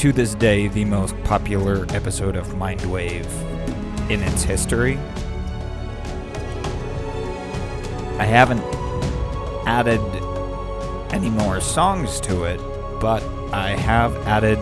to 0.00 0.12
this 0.12 0.34
day 0.34 0.68
the 0.68 0.84
most 0.84 1.14
popular 1.24 1.86
episode 1.90 2.36
of 2.36 2.46
Mindwave 2.48 3.30
in 4.10 4.20
its 4.22 4.42
history. 4.42 4.98
I 8.18 8.24
haven't 8.24 8.62
added 9.66 10.00
any 11.14 11.30
more 11.30 11.60
songs 11.60 12.20
to 12.22 12.44
it, 12.44 12.60
but 13.00 13.22
I 13.52 13.70
have 13.70 14.14
added 14.26 14.58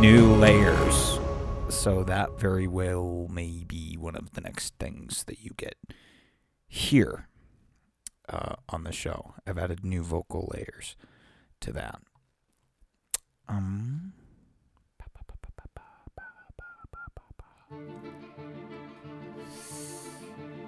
new 0.00 0.34
layers. 0.34 1.18
So 1.68 2.02
that 2.04 2.38
very 2.38 2.66
well 2.66 3.28
may 3.30 3.64
be 3.66 3.96
one 3.96 4.16
of 4.16 4.32
the 4.32 4.40
next 4.40 4.74
things 4.78 5.24
that 5.24 5.40
you 5.40 5.50
get 5.56 5.76
here 6.66 7.28
uh, 8.28 8.54
on 8.68 8.84
the 8.84 8.92
show. 8.92 9.34
I've 9.46 9.58
added 9.58 9.84
new 9.84 10.02
vocal 10.02 10.50
layers 10.54 10.96
to 11.60 11.72
that. 11.72 12.00
Um. 13.48 14.12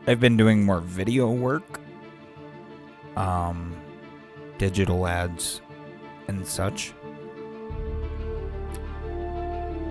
I've 0.06 0.18
been 0.18 0.36
doing 0.36 0.64
more 0.64 0.80
video 0.80 1.30
work, 1.30 1.78
um, 3.16 3.76
digital 4.58 5.06
ads, 5.06 5.60
and 6.26 6.46
such. 6.46 6.94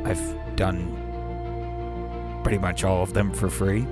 I've 0.06 0.56
done 0.56 0.96
pretty 2.44 2.58
much 2.58 2.84
all 2.84 3.04
of 3.04 3.14
them 3.14 3.34
for 3.34 3.50
free 3.50 3.86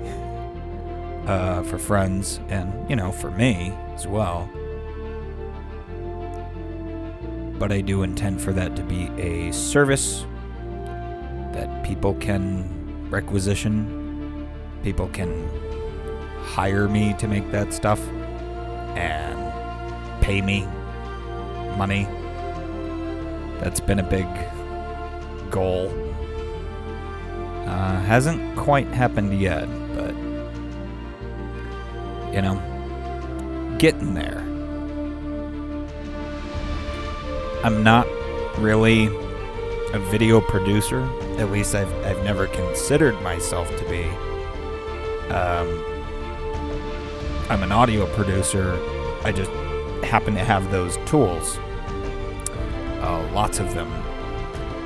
uh, 1.28 1.62
for 1.62 1.78
friends 1.78 2.40
and, 2.48 2.72
you 2.88 2.96
know, 2.96 3.12
for 3.12 3.30
me 3.30 3.72
as 3.94 4.06
well. 4.06 4.48
But 7.58 7.70
I 7.70 7.82
do 7.82 8.02
intend 8.02 8.40
for 8.40 8.52
that 8.52 8.74
to 8.76 8.82
be 8.82 9.08
a 9.18 9.52
service 9.52 10.24
that 11.52 11.84
people 11.84 12.14
can 12.14 13.10
requisition, 13.10 14.48
people 14.82 15.08
can 15.08 15.48
hire 16.42 16.88
me 16.88 17.14
to 17.18 17.28
make 17.28 17.50
that 17.50 17.74
stuff 17.74 18.00
and 18.96 20.22
pay 20.22 20.40
me 20.40 20.66
money. 21.76 22.08
That's 23.60 23.80
been 23.80 23.98
a 23.98 24.02
big 24.04 24.26
goal. 25.50 25.92
Uh, 27.66 28.00
hasn't 28.00 28.56
quite 28.56 28.86
happened 28.88 29.38
yet, 29.38 29.66
but 29.94 30.14
you 32.34 32.42
know, 32.42 33.76
getting 33.78 34.14
there. 34.14 34.38
I'm 37.64 37.82
not 37.82 38.06
really 38.58 39.06
a 39.92 39.98
video 40.10 40.40
producer. 40.40 41.02
At 41.38 41.50
least 41.50 41.74
I've 41.74 41.92
I've 42.04 42.22
never 42.24 42.46
considered 42.48 43.20
myself 43.22 43.68
to 43.76 43.88
be. 43.88 44.04
Um, 45.32 45.84
I'm 47.50 47.62
an 47.62 47.72
audio 47.72 48.06
producer. 48.14 48.78
I 49.24 49.32
just 49.32 49.50
happen 50.04 50.34
to 50.34 50.44
have 50.44 50.70
those 50.70 50.96
tools. 51.06 51.58
Uh, 53.00 53.30
lots 53.32 53.58
of 53.58 53.74
them. 53.74 53.90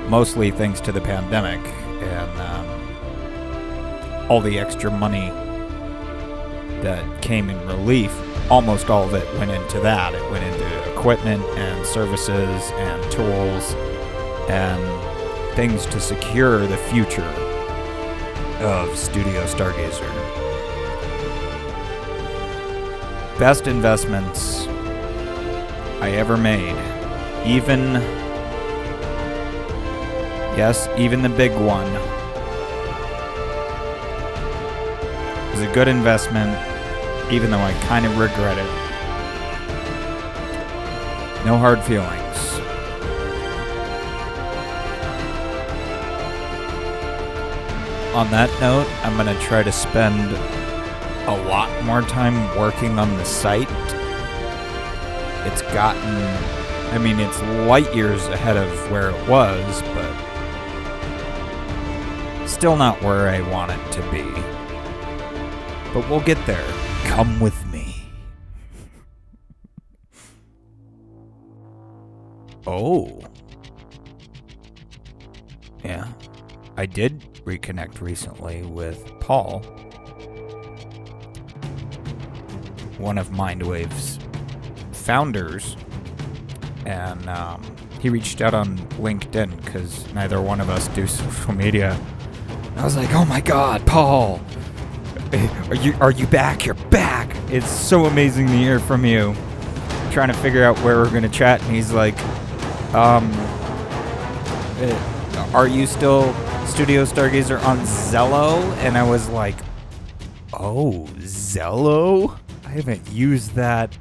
Mostly 0.09 0.51
thanks 0.51 0.79
to 0.81 0.91
the 0.91 1.01
pandemic 1.01 1.59
and 2.03 2.41
um, 2.41 4.29
all 4.29 4.41
the 4.41 4.59
extra 4.59 4.91
money 4.91 5.29
that 6.81 7.21
came 7.21 7.49
in 7.49 7.67
relief. 7.67 8.11
Almost 8.51 8.89
all 8.89 9.03
of 9.03 9.13
it 9.13 9.25
went 9.39 9.51
into 9.51 9.79
that. 9.79 10.13
It 10.13 10.31
went 10.31 10.43
into 10.43 10.91
equipment 10.93 11.43
and 11.57 11.85
services 11.85 12.71
and 12.73 13.11
tools 13.11 13.73
and 14.49 15.55
things 15.55 15.85
to 15.87 15.99
secure 15.99 16.67
the 16.67 16.77
future 16.77 17.21
of 18.61 18.97
Studio 18.97 19.45
Stargazer. 19.45 20.09
Best 23.39 23.67
investments 23.67 24.67
I 26.01 26.11
ever 26.11 26.37
made. 26.37 26.75
Even, 27.45 27.95
yes, 30.57 30.87
even 30.97 31.21
the 31.21 31.29
big 31.29 31.51
one 31.51 31.91
was 35.51 35.61
a 35.61 35.71
good 35.73 35.87
investment, 35.87 36.51
even 37.31 37.51
though 37.51 37.59
I 37.59 37.73
kind 37.81 38.05
of 38.05 38.17
regret 38.17 38.57
it. 38.57 38.83
No 41.45 41.57
hard 41.57 41.83
feelings. 41.83 42.19
On 48.15 48.29
that 48.29 48.49
note, 48.61 48.87
I'm 49.03 49.15
going 49.15 49.35
to 49.35 49.41
try 49.43 49.63
to 49.63 49.71
spend 49.71 50.31
a 51.27 51.35
lot 51.47 51.83
more 51.83 52.01
time 52.03 52.35
working 52.59 52.99
on 52.99 53.09
the 53.17 53.25
site. 53.25 53.69
It's 55.45 55.61
gotten, 55.73 56.15
I 56.93 56.99
mean, 56.99 57.19
it's 57.19 57.41
light 57.67 57.93
years 57.95 58.25
ahead 58.27 58.55
of 58.55 58.91
where 58.91 59.09
it 59.09 59.27
was, 59.27 59.81
but 59.81 60.22
still 62.63 62.77
not 62.77 63.01
where 63.01 63.27
I 63.27 63.41
want 63.51 63.73
it 63.73 63.91
to 63.91 64.01
be. 64.09 64.23
But 65.93 66.09
we'll 66.09 66.21
get 66.21 66.37
there. 66.45 66.65
Come 67.03 67.41
with 67.41 67.65
me. 67.65 68.09
Oh. 72.65 73.19
Yeah. 75.83 76.07
I 76.77 76.85
did 76.85 77.19
reconnect 77.43 77.99
recently 77.99 78.61
with 78.61 79.11
Paul, 79.19 79.59
one 82.97 83.17
of 83.17 83.31
Mindwave's 83.31 84.19
founders, 84.93 85.75
and 86.85 87.27
um, 87.27 87.61
he 87.99 88.07
reached 88.07 88.39
out 88.39 88.53
on 88.53 88.77
LinkedIn 89.01 89.53
because 89.65 90.13
neither 90.13 90.41
one 90.41 90.61
of 90.61 90.69
us 90.69 90.87
do 90.87 91.05
social 91.07 91.53
media. 91.53 91.99
I 92.77 92.83
was 92.83 92.95
like, 92.97 93.13
"Oh 93.13 93.25
my 93.25 93.41
God, 93.41 93.85
Paul, 93.85 94.41
are 95.69 95.75
you 95.75 95.95
are 96.01 96.11
you 96.11 96.27
back? 96.27 96.65
You're 96.65 96.75
back! 96.75 97.35
It's 97.49 97.69
so 97.69 98.05
amazing 98.05 98.47
to 98.47 98.53
hear 98.53 98.79
from 98.79 99.05
you." 99.05 99.35
Trying 100.11 100.27
to 100.27 100.35
figure 100.35 100.63
out 100.63 100.77
where 100.79 100.97
we're 100.97 101.09
gonna 101.09 101.29
chat, 101.29 101.61
and 101.61 101.75
he's 101.75 101.91
like, 101.91 102.19
"Um, 102.93 103.31
uh, 104.81 105.49
are 105.53 105.67
you 105.67 105.87
still 105.87 106.33
Studio 106.65 107.03
Stargazer 107.05 107.63
on 107.63 107.79
Zello?" 107.79 108.61
And 108.77 108.97
I 108.97 109.03
was 109.03 109.29
like, 109.29 109.55
"Oh, 110.53 111.07
Zello? 111.19 112.37
I 112.65 112.69
haven't 112.69 113.09
used 113.11 113.55
that 113.55 113.97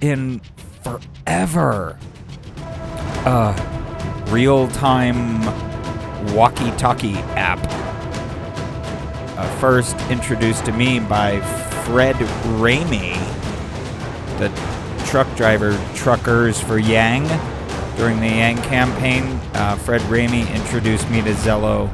in 0.00 0.40
forever." 0.82 1.98
Uh, 3.24 3.54
real-time 4.30 5.42
walkie-talkie 6.34 7.14
app 7.36 7.47
uh, 9.38 9.48
first 9.60 9.96
introduced 10.10 10.64
to 10.64 10.72
me 10.72 10.98
by 10.98 11.40
Fred 11.84 12.16
Ramey, 12.58 13.14
the 14.38 14.48
truck 15.06 15.32
driver 15.36 15.78
truckers 15.94 16.60
for 16.60 16.78
Yang 16.78 17.28
during 17.96 18.18
the 18.18 18.26
Yang 18.26 18.56
campaign. 18.62 19.22
Uh, 19.54 19.76
Fred 19.76 20.00
Ramey 20.02 20.52
introduced 20.54 21.08
me 21.08 21.22
to 21.22 21.30
Zello 21.34 21.88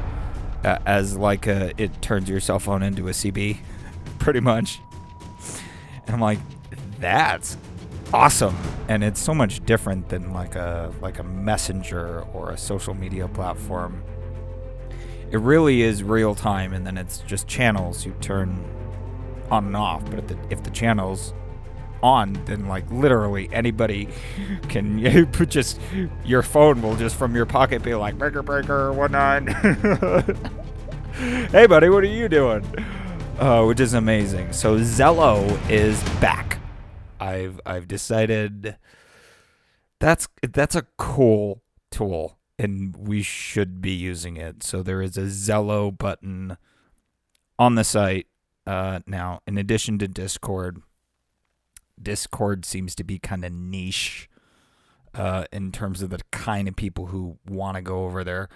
uh, 0.65 0.79
as 0.87 1.19
like 1.19 1.47
a 1.47 1.71
it 1.77 2.01
turns 2.01 2.31
your 2.31 2.41
cell 2.41 2.59
phone 2.59 2.83
into 2.83 3.09
a 3.09 3.13
CB, 3.13 3.59
pretty 4.19 4.41
much. 4.41 4.81
And 6.07 6.15
I'm 6.15 6.21
like, 6.21 6.39
that's 6.99 7.59
awesome, 8.15 8.57
and 8.89 9.05
it's 9.05 9.21
so 9.21 9.35
much 9.35 9.63
different 9.67 10.09
than 10.09 10.33
like 10.33 10.55
a 10.55 10.91
like 11.03 11.19
a 11.19 11.25
messenger 11.25 12.23
or 12.33 12.53
a 12.53 12.57
social 12.57 12.95
media 12.95 13.29
platform 13.29 14.03
it 15.35 15.41
really 15.41 15.83
is 15.83 16.05
real 16.05 16.37
time, 16.37 16.73
and 16.73 16.87
then 16.87 16.97
it's 16.97 17.19
just 17.19 17.49
channels 17.49 18.07
you 18.07 18.15
turn 18.21 18.65
on 19.51 19.67
and 19.67 19.77
off. 19.77 20.09
But 20.09 20.21
if 20.21 20.29
the, 20.29 20.39
if 20.49 20.63
the 20.63 20.71
channel's 20.71 21.35
on, 22.05 22.35
then 22.45 22.69
like 22.69 22.89
literally 22.89 23.49
anybody 23.53 24.09
can 24.69 24.97
you 25.01 25.27
put 25.27 25.49
just 25.49 25.81
your 26.25 26.43
phone 26.43 26.81
will 26.81 26.95
just 26.95 27.17
from 27.17 27.35
your 27.35 27.47
pocket 27.47 27.83
be 27.83 27.97
like 27.97 28.17
breaker 28.17 28.45
breaker 28.45 28.93
one 28.93 29.11
nine. 29.11 29.49
hey 31.51 31.67
buddy, 31.67 31.89
what 31.89 32.05
are 32.05 32.07
you 32.07 32.29
doing? 32.29 32.65
Uh, 33.37 33.65
which 33.65 33.81
is 33.81 33.93
amazing. 33.93 34.53
So 34.53 34.79
Zello 34.79 35.59
is 35.69 36.01
back. 36.21 36.61
I've 37.19 37.61
I've 37.67 37.89
decided 37.89 38.77
that's 39.99 40.29
that's 40.53 40.77
a 40.77 40.87
cool 40.97 41.65
tool 41.91 42.39
and 42.59 42.97
we 42.97 43.23
should 43.23 43.81
be 43.81 43.91
using 43.91 44.37
it. 44.37 44.63
So 44.63 44.83
there 44.83 45.03
is 45.03 45.17
a 45.17 45.23
Zello 45.23 45.97
button 45.97 46.57
on 47.59 47.75
the 47.75 47.85
site 47.85 48.27
uh, 48.67 49.01
now. 49.07 49.41
In 49.47 49.59
addition 49.59 49.99
to 49.99 50.09
Discord, 50.09 50.83
Discord 52.01 52.65
seems 52.65 52.95
to 52.97 53.05
be 53.05 53.19
kind 53.19 53.45
of 53.45 53.53
niche 53.53 54.29
uh, 55.15 55.45
in 55.53 55.73
terms 55.73 56.03
of 56.03 56.11
the 56.11 56.21
kind 56.31 56.69
of 56.69 56.77
people 56.77 57.07
who 57.07 57.39
want 57.49 57.77
to 57.77 57.83
go 57.83 58.05
over 58.05 58.25
there. 58.25 58.49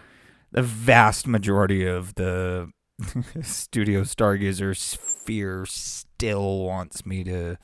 The 0.50 0.62
vast 0.62 1.26
majority 1.26 1.86
of 1.86 2.14
the 2.14 2.72
Studio 3.42 4.02
Stargazer 4.02 4.76
sphere 4.76 5.66
still 5.66 6.64
wants 6.64 7.04
me 7.04 7.22
to 7.24 7.58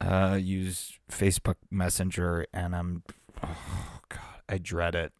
uh, 0.00 0.38
use 0.40 0.98
Facebook 1.10 1.56
Messenger, 1.70 2.46
and 2.54 2.74
I'm, 2.74 3.02
oh 3.42 4.00
god, 4.08 4.42
I 4.48 4.58
dread 4.58 4.94
it. 4.94 5.12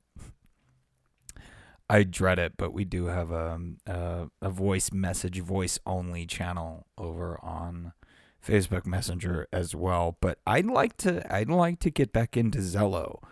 I 1.91 2.03
dread 2.03 2.39
it, 2.39 2.55
but 2.57 2.73
we 2.73 2.85
do 2.85 3.07
have 3.07 3.31
a, 3.31 3.61
a, 3.87 4.29
a 4.43 4.51
voice 4.51 4.93
message, 4.93 5.41
voice 5.41 5.79
only 5.87 6.27
channel 6.27 6.87
over 6.99 7.43
on 7.43 7.93
Facebook 8.47 8.87
Messenger 8.87 9.49
as 9.53 9.75
well. 9.75 10.17
But 10.21 10.39
I'd 10.47 10.67
like 10.67 10.97
to 10.99 11.35
I'd 11.35 11.49
like 11.49 11.81
to 11.81 11.91
get 11.91 12.13
back 12.13 12.37
into 12.37 12.59
Zello. 12.59 13.23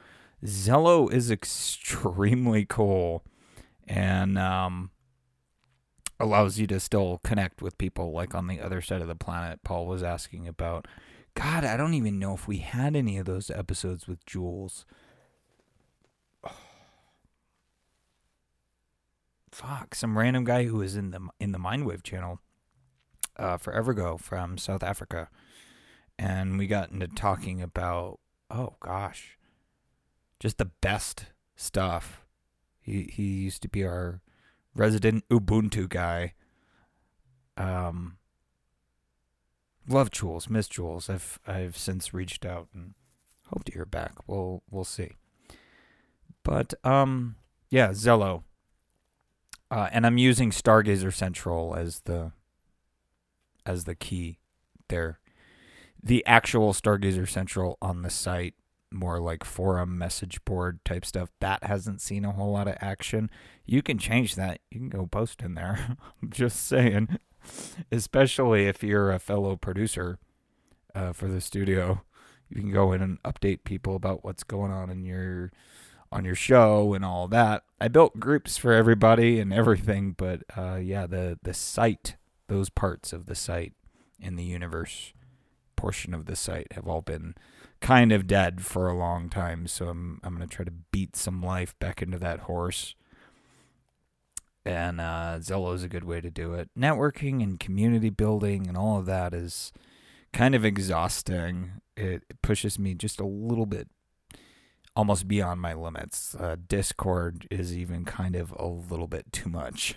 Zello 0.45 1.13
is 1.13 1.31
extremely 1.31 2.65
cool 2.65 3.25
and 3.87 4.39
um, 4.39 4.91
allows 6.19 6.59
you 6.59 6.67
to 6.69 6.81
still 6.81 7.21
connect 7.25 7.61
with 7.61 7.79
people 7.79 8.13
like 8.13 8.35
on 8.35 8.47
the 8.47 8.61
other 8.61 8.81
side 8.81 9.03
of 9.03 9.09
the 9.09 9.15
planet. 9.15 9.61
Paul 9.65 9.87
was 9.87 10.03
asking 10.03 10.49
about. 10.49 10.87
God, 11.35 11.67
I 11.67 11.77
don't 11.77 11.93
even 11.93 12.19
know 12.19 12.33
if 12.33 12.49
we 12.49 12.59
had 12.59 12.97
any 12.97 13.19
of 13.19 13.27
those 13.27 13.51
episodes 13.51 14.09
with 14.09 14.25
Jules. 14.25 14.87
Fuck 19.57 19.95
some 19.95 20.19
random 20.19 20.45
guy 20.45 20.65
who 20.65 20.77
was 20.77 20.97
in 20.97 21.13
the 21.13 21.29
in 21.41 21.53
the 21.53 21.59
Mindwave 21.59 22.03
channel 22.03 22.41
uh, 23.39 23.57
forever 23.57 23.93
ago 23.93 24.19
from 24.19 24.59
South 24.59 24.83
Africa, 24.83 25.31
and 26.19 26.59
we 26.59 26.67
got 26.67 26.91
into 26.91 27.09
talking 27.09 27.63
about 27.63 28.21
oh 28.51 28.77
gosh, 28.81 29.39
just 30.39 30.59
the 30.59 30.67
best 30.67 31.27
stuff. 31.57 32.27
He 32.79 33.11
he 33.11 33.23
used 33.23 33.63
to 33.63 33.69
be 33.69 33.83
our 33.83 34.21
resident 34.75 35.27
Ubuntu 35.31 35.89
guy. 35.89 36.35
Um, 37.57 38.19
love 39.89 40.11
Jules, 40.11 40.51
miss 40.51 40.69
Jules. 40.69 41.09
I've 41.09 41.39
I've 41.47 41.79
since 41.79 42.13
reached 42.13 42.45
out 42.45 42.69
and 42.75 42.93
hope 43.47 43.65
to 43.65 43.73
hear 43.73 43.87
back. 43.87 44.13
We'll 44.27 44.63
we'll 44.71 44.85
see. 44.85 45.13
But 46.43 46.75
um, 46.85 47.37
yeah, 47.71 47.89
Zello 47.89 48.43
uh, 49.71 49.89
and 49.93 50.07
I'm 50.07 50.19
using 50.19 50.51
Stargazer 50.51 51.13
Central 51.13 51.75
as 51.75 52.01
the 52.01 52.33
as 53.65 53.85
the 53.85 53.95
key 53.95 54.39
there. 54.89 55.19
The 56.03 56.25
actual 56.27 56.73
Stargazer 56.73 57.29
Central 57.29 57.79
on 57.83 58.03
the 58.03 58.11
site 58.11 58.55
more 58.93 59.19
like 59.21 59.45
forum 59.45 59.99
message 59.99 60.45
board 60.45 60.85
type 60.85 61.05
stuff. 61.05 61.31
That 61.41 61.65
hasn't 61.65 62.01
seen 62.01 62.25
a 62.25 62.33
whole 62.33 62.53
lot 62.53 62.69
of 62.69 62.77
action. 62.81 63.31
You 63.65 63.83
can 63.83 63.99
change 63.99 64.37
that. 64.37 64.61
You 64.71 64.79
can 64.79 64.89
go 64.89 65.07
post 65.07 65.43
in 65.43 65.55
there. 65.55 65.97
I'm 66.23 66.31
just 66.31 66.67
saying, 66.67 67.19
especially 67.91 68.67
if 68.67 68.83
you're 68.83 69.13
a 69.13 69.19
fellow 69.19 69.57
producer 69.57 70.19
uh, 70.95 71.13
for 71.13 71.29
the 71.29 71.41
studio, 71.41 72.03
you 72.49 72.61
can 72.61 72.71
go 72.71 72.93
in 72.93 73.03
and 73.03 73.23
update 73.25 73.65
people 73.65 73.97
about 73.97 74.25
what's 74.25 74.45
going 74.45 74.71
on 74.71 74.91
in 74.91 75.05
your 75.05 75.51
on 76.13 76.25
your 76.25 76.35
show 76.35 76.95
and 76.95 77.05
all 77.05 77.29
that. 77.29 77.65
I 77.81 77.89
built 77.89 78.19
groups 78.21 78.57
for 78.57 78.73
everybody 78.73 79.39
and 79.41 79.53
everything, 79.53 80.15
but 80.17 80.43
uh, 80.57 80.77
yeah, 80.77 81.07
the 81.07 81.39
the 81.43 81.55
site, 81.55 82.17
those 82.49 82.71
parts 82.71 83.13
of 83.13 83.27
the 83.27 83.35
site 83.35 83.75
in 84.21 84.37
the 84.37 84.45
universe 84.45 85.13
portion 85.77 86.15
of 86.15 86.25
the 86.27 86.37
site 86.37 86.73
have 86.73 86.89
all 86.89 87.03
been 87.03 87.35
kind 87.81 88.13
of 88.13 88.27
dead 88.27 88.65
for 88.65 88.89
a 88.89 88.97
long 88.97 89.29
time. 89.29 89.67
So 89.67 89.89
I'm 89.89 90.21
I'm 90.25 90.33
gonna 90.33 90.47
try 90.47 90.65
to 90.65 90.73
beat 90.91 91.17
some 91.17 91.43
life 91.43 91.79
back 91.79 92.03
into 92.03 92.19
that 92.19 92.41
horse. 92.41 92.95
And 94.65 95.01
uh, 95.01 95.39
Zello 95.39 95.75
is 95.75 95.85
a 95.85 95.89
good 95.89 96.03
way 96.03 96.21
to 96.21 96.31
do 96.31 96.55
it. 96.55 96.71
Networking 96.77 97.41
and 97.41 97.61
community 97.61 98.11
building 98.11 98.67
and 98.67 98.77
all 98.77 98.99
of 98.99 99.07
that 99.07 99.33
is 99.33 99.73
kind 100.33 100.57
of 100.57 100.65
exhausting. 100.65 101.81
It, 101.97 102.25
it 102.29 102.43
pushes 102.43 102.77
me 102.77 102.95
just 102.95 103.21
a 103.21 103.27
little 103.27 103.67
bit 103.67 103.89
almost 104.97 105.29
beyond 105.29 105.61
my 105.61 105.75
limits. 105.75 106.35
Uh, 106.35 106.57
Discord 106.67 107.47
is 107.51 107.77
even 107.77 108.05
kind 108.05 108.35
of 108.35 108.53
a 108.59 108.67
little 108.67 109.07
bit 109.07 109.31
too 109.31 109.51
much. 109.51 109.95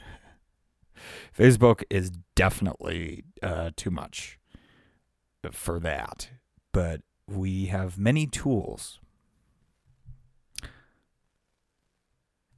Facebook 1.35 1.83
is 1.89 2.11
definitely 2.35 3.23
uh, 3.41 3.71
too 3.77 3.89
much 3.89 4.37
for 5.51 5.79
that, 5.79 6.29
but 6.73 7.01
we 7.27 7.67
have 7.67 7.97
many 7.97 8.27
tools. 8.27 8.99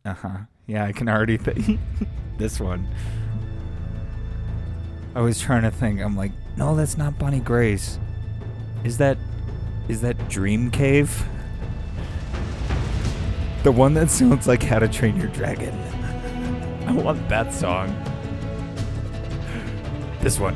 Uh 0.03 0.13
huh. 0.15 0.37
Yeah, 0.65 0.85
I 0.85 0.91
can 0.91 1.07
already 1.07 1.37
think 1.37 1.79
this 2.39 2.59
one. 2.59 2.87
I 5.13 5.21
was 5.21 5.39
trying 5.39 5.61
to 5.61 5.71
think. 5.71 6.01
I'm 6.01 6.17
like, 6.17 6.31
no, 6.57 6.75
that's 6.75 6.97
not 6.97 7.19
Bonnie 7.19 7.39
Grace. 7.39 7.99
Is 8.83 8.97
that 8.97 9.19
is 9.87 10.01
that 10.01 10.29
Dream 10.29 10.71
Cave? 10.71 11.23
The 13.63 13.71
one 13.71 13.93
that 13.93 14.09
sounds 14.09 14.47
like 14.47 14.63
How 14.63 14.79
to 14.79 14.87
Train 14.87 15.17
Your 15.17 15.27
Dragon. 15.27 15.77
I 16.87 16.93
want 16.93 17.29
that 17.29 17.53
song. 17.53 17.95
This 20.21 20.39
one, 20.39 20.55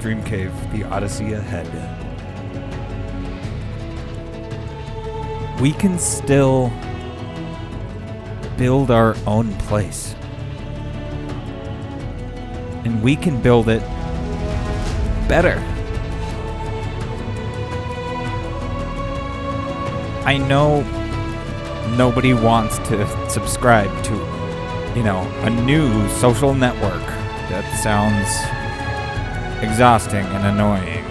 Dream 0.00 0.22
Cave, 0.24 0.52
The 0.72 0.84
Odyssey 0.84 1.34
Ahead. 1.34 1.66
We 5.60 5.72
can 5.72 5.98
still 5.98 6.72
build 8.56 8.90
our 8.90 9.14
own 9.26 9.52
place. 9.58 10.14
And 12.86 13.02
we 13.02 13.16
can 13.16 13.42
build 13.42 13.68
it 13.68 13.80
better. 15.28 15.58
I 20.24 20.38
know 20.38 20.82
nobody 21.96 22.34
wants 22.34 22.78
to 22.88 23.30
subscribe 23.30 23.90
to, 24.04 24.14
you 24.96 25.02
know, 25.02 25.20
a 25.42 25.50
new 25.50 26.08
social 26.08 26.54
network. 26.54 27.04
That 27.48 27.64
sounds 27.82 28.28
exhausting 29.62 30.24
and 30.26 30.46
annoying. 30.46 31.04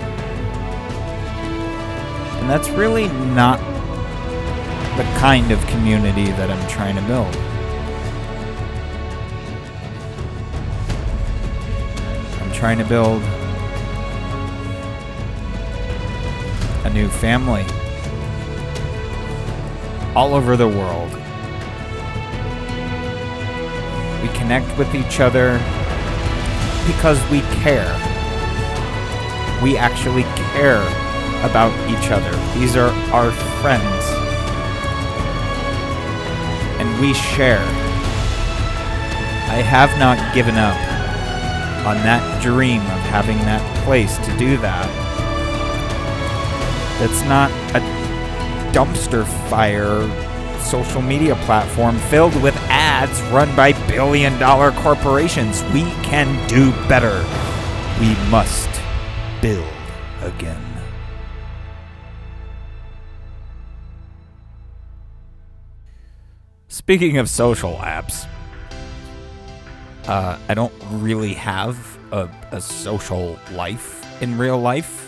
And 2.40 2.50
that's 2.50 2.70
really 2.70 3.08
not 3.34 3.60
the 4.98 5.04
kind 5.20 5.52
of 5.52 5.66
community 5.68 6.26
that 6.26 6.52
I'm 6.52 6.68
trying 6.70 6.96
to 6.96 7.02
build. 7.02 7.36
I'm 12.42 12.54
trying 12.54 12.78
to 12.78 12.86
build 12.86 13.22
a 16.86 16.90
new 16.94 17.08
family 17.08 17.66
all 20.16 20.34
over 20.34 20.56
the 20.56 20.68
world. 20.68 21.12
We 24.22 24.30
connect 24.38 24.78
with 24.78 24.96
each 24.96 25.20
other 25.20 25.58
because 26.88 27.22
we 27.30 27.42
care. 27.62 27.94
We 29.62 29.78
actually 29.78 30.24
care 30.54 30.82
about 31.44 31.74
each 31.90 32.12
other. 32.12 32.32
These 32.58 32.76
are 32.76 32.90
our 33.14 33.32
friends. 33.62 34.04
And 36.80 37.02
we 37.02 37.14
share. 37.14 37.62
I 39.52 39.62
have 39.62 39.98
not 40.00 40.18
given 40.34 40.56
up 40.56 40.76
on 41.86 41.98
that 41.98 42.42
dream 42.42 42.82
of 42.82 43.00
having 43.12 43.38
that 43.40 43.62
place 43.84 44.18
to 44.18 44.38
do 44.38 44.58
that. 44.58 44.88
That's 47.00 47.22
not 47.26 47.52
a 47.76 48.05
dumpster 48.76 49.26
fire 49.50 50.04
social 50.60 51.02
media 51.02 51.34
platform 51.46 51.98
filled 52.10 52.36
with 52.44 52.54
ads 52.70 53.22
run 53.32 53.56
by 53.56 53.72
billion 53.88 54.38
dollar 54.38 54.72
corporations. 54.72 55.64
We 55.74 55.84
can 56.04 56.28
do 56.50 56.72
better. 56.90 57.24
We 58.02 58.16
must 58.30 58.70
build 59.42 59.64
again. 60.22 60.62
Speaking 66.68 67.18
of 67.18 67.30
social 67.30 67.78
apps, 67.78 68.28
uh, 70.10 70.38
I 70.50 70.54
don't 70.54 70.74
really 70.92 71.34
have 71.36 71.98
a, 72.12 72.30
a 72.52 72.60
social 72.60 73.40
life 73.54 74.06
in 74.22 74.38
real 74.38 74.60
life. 74.60 75.05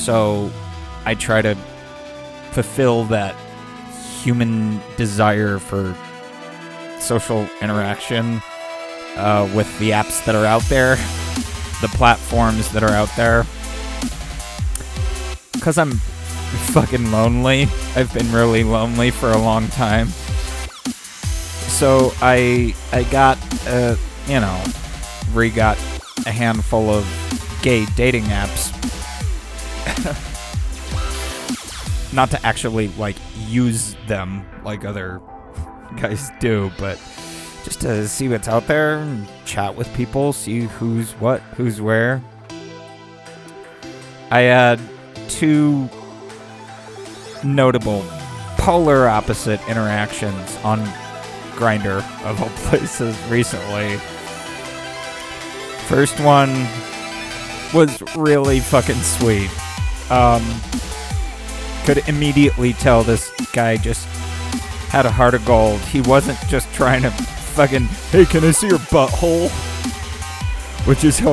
So 0.00 0.50
I 1.04 1.14
try 1.14 1.42
to 1.42 1.54
fulfill 2.52 3.04
that 3.04 3.36
human 4.22 4.80
desire 4.96 5.58
for 5.58 5.94
social 7.00 7.46
interaction 7.60 8.40
uh, 9.16 9.48
with 9.54 9.78
the 9.78 9.90
apps 9.90 10.24
that 10.24 10.34
are 10.34 10.46
out 10.46 10.62
there, 10.64 10.96
the 11.82 11.88
platforms 11.92 12.72
that 12.72 12.82
are 12.82 12.92
out 12.92 13.10
there. 13.14 13.44
Because 15.52 15.76
I'm 15.76 15.92
fucking 16.72 17.12
lonely. 17.12 17.68
I've 17.94 18.12
been 18.14 18.32
really 18.32 18.64
lonely 18.64 19.10
for 19.10 19.30
a 19.30 19.38
long 19.38 19.68
time. 19.68 20.08
So 21.68 22.14
I 22.22 22.74
I 22.92 23.04
got 23.04 23.38
uh 23.66 23.96
you 24.26 24.40
know 24.40 24.64
re 25.34 25.50
got 25.50 25.76
a 26.26 26.32
handful 26.32 26.88
of 26.88 27.06
gay 27.62 27.84
dating 27.96 28.24
apps 28.24 28.74
not 32.12 32.30
to 32.30 32.46
actually 32.46 32.88
like 32.98 33.16
use 33.46 33.96
them 34.06 34.44
like 34.64 34.84
other 34.84 35.20
guys 35.96 36.30
do, 36.40 36.70
but 36.78 36.98
just 37.64 37.80
to 37.82 38.08
see 38.08 38.28
what's 38.28 38.48
out 38.48 38.66
there 38.66 39.06
chat 39.44 39.76
with 39.76 39.92
people, 39.94 40.32
see 40.32 40.60
who's 40.60 41.12
what, 41.14 41.40
who's 41.56 41.80
where. 41.80 42.22
I 44.30 44.40
had 44.40 44.80
two 45.28 45.88
notable 47.44 48.04
polar 48.58 49.08
opposite 49.08 49.60
interactions 49.68 50.56
on 50.62 50.78
Grindr 51.56 51.98
of 52.24 52.40
all 52.40 52.48
places 52.70 53.16
recently. 53.28 53.96
First 55.86 56.18
one 56.20 56.50
was 57.74 58.02
really 58.16 58.60
fucking 58.60 58.96
sweet. 58.96 59.50
Um, 60.10 60.42
could 61.84 62.06
immediately 62.08 62.72
tell 62.74 63.02
this 63.02 63.30
guy 63.52 63.76
just 63.76 64.06
had 64.90 65.06
a 65.06 65.10
heart 65.10 65.34
of 65.34 65.44
gold. 65.44 65.80
He 65.82 66.00
wasn't 66.00 66.38
just 66.48 66.72
trying 66.74 67.02
to 67.02 67.10
fucking, 67.10 67.84
hey, 68.10 68.24
can 68.24 68.44
I 68.44 68.50
see 68.50 68.68
your 68.68 68.78
butthole? 68.78 69.48
Which 70.86 71.04
is 71.04 71.18
how, 71.18 71.32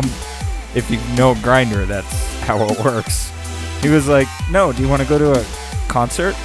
if 0.75 0.89
you 0.91 0.97
know 1.15 1.33
Grindr, 1.35 1.87
that's 1.87 2.39
how 2.41 2.63
it 2.65 2.79
works. 2.79 3.31
He 3.81 3.89
was 3.89 4.07
like, 4.07 4.27
no, 4.51 4.71
do 4.71 4.81
you 4.81 4.89
want 4.89 5.01
to 5.01 5.07
go 5.07 5.17
to 5.17 5.39
a 5.39 5.45
concert? 5.87 6.35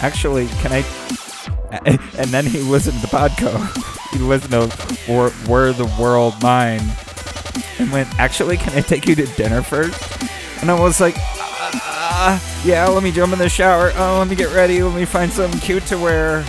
Actually, 0.00 0.48
can 0.60 0.72
I? 0.72 0.84
And 2.16 2.30
then 2.30 2.46
he 2.46 2.60
listened 2.60 3.00
to 3.00 3.06
podcast. 3.08 4.10
he 4.12 4.18
listened 4.18 4.52
to 4.52 5.12
Were 5.50 5.72
the 5.72 5.92
World 6.00 6.40
Mine 6.42 6.80
and 7.78 7.92
went, 7.92 8.08
actually, 8.18 8.56
can 8.56 8.72
I 8.72 8.80
take 8.80 9.06
you 9.06 9.14
to 9.16 9.26
dinner 9.34 9.62
first? 9.62 10.00
And 10.62 10.70
I 10.70 10.80
was 10.80 11.00
like, 11.00 11.16
uh, 12.18 12.40
yeah, 12.64 12.88
let 12.88 13.02
me 13.02 13.12
jump 13.12 13.34
in 13.34 13.38
the 13.38 13.48
shower. 13.48 13.92
Oh, 13.94 14.18
let 14.18 14.28
me 14.28 14.34
get 14.34 14.54
ready. 14.54 14.82
Let 14.82 14.96
me 14.96 15.04
find 15.04 15.30
something 15.30 15.60
cute 15.60 15.84
to 15.86 15.98
wear. 15.98 16.44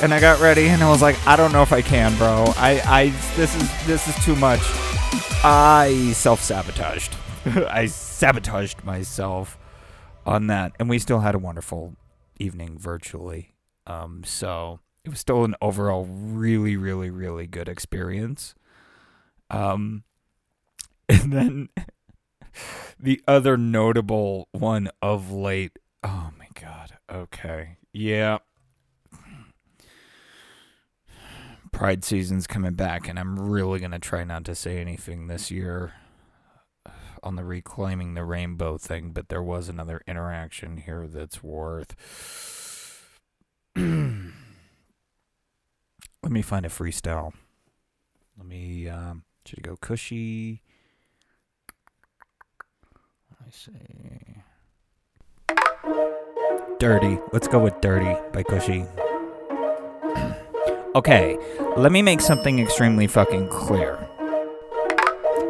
And 0.00 0.12
I 0.12 0.20
got 0.20 0.38
ready, 0.40 0.68
and 0.68 0.82
I 0.82 0.90
was 0.90 1.00
like, 1.00 1.16
I 1.26 1.34
don't 1.34 1.50
know 1.50 1.62
if 1.62 1.72
I 1.72 1.80
can, 1.80 2.16
bro. 2.18 2.52
I, 2.56 2.82
I, 2.84 3.08
this 3.36 3.56
is, 3.56 3.86
this 3.86 4.06
is 4.06 4.24
too 4.24 4.36
much. 4.36 4.60
I 5.44 6.12
self 6.14 6.42
sabotaged. 6.42 7.16
I 7.46 7.86
sabotaged 7.86 8.84
myself 8.84 9.58
on 10.26 10.48
that, 10.48 10.72
and 10.78 10.90
we 10.90 10.98
still 10.98 11.20
had 11.20 11.34
a 11.34 11.38
wonderful 11.38 11.96
evening 12.38 12.76
virtually. 12.78 13.54
Um, 13.86 14.22
so 14.24 14.80
it 15.04 15.08
was 15.08 15.18
still 15.18 15.44
an 15.44 15.54
overall 15.62 16.04
really, 16.04 16.76
really, 16.76 17.08
really 17.08 17.46
good 17.46 17.68
experience. 17.68 18.54
Um, 19.50 20.04
and 21.08 21.32
then 21.32 21.68
the 23.02 23.20
other 23.26 23.56
notable 23.56 24.48
one 24.52 24.88
of 25.02 25.32
late. 25.32 25.78
Oh 26.04 26.30
my 26.38 26.46
god. 26.58 26.98
Okay. 27.12 27.76
Yeah. 27.92 28.38
Pride 31.72 32.04
season's 32.04 32.46
coming 32.46 32.74
back, 32.74 33.08
and 33.08 33.18
I'm 33.18 33.38
really 33.38 33.80
gonna 33.80 33.98
try 33.98 34.22
not 34.24 34.44
to 34.44 34.54
say 34.54 34.78
anything 34.78 35.26
this 35.26 35.50
year 35.50 35.94
on 37.22 37.36
the 37.36 37.44
reclaiming 37.44 38.14
the 38.14 38.24
rainbow 38.24 38.78
thing, 38.78 39.10
but 39.10 39.28
there 39.28 39.42
was 39.42 39.68
another 39.68 40.02
interaction 40.06 40.76
here 40.76 41.06
that's 41.08 41.42
worth. 41.42 41.96
Let 43.76 43.86
me 46.30 46.42
find 46.42 46.64
a 46.66 46.68
freestyle. 46.68 47.32
Let 48.36 48.46
me 48.46 48.88
um, 48.88 49.24
should 49.44 49.60
I 49.60 49.62
go 49.62 49.76
cushy? 49.76 50.62
See. 53.54 53.70
Dirty. 56.78 57.18
Let's 57.34 57.46
go 57.48 57.58
with 57.58 57.78
Dirty 57.82 58.16
by 58.32 58.42
Cushy. 58.44 58.86
okay, 60.94 61.36
let 61.76 61.92
me 61.92 62.00
make 62.00 62.22
something 62.22 62.58
extremely 62.60 63.06
fucking 63.06 63.48
clear. 63.48 64.08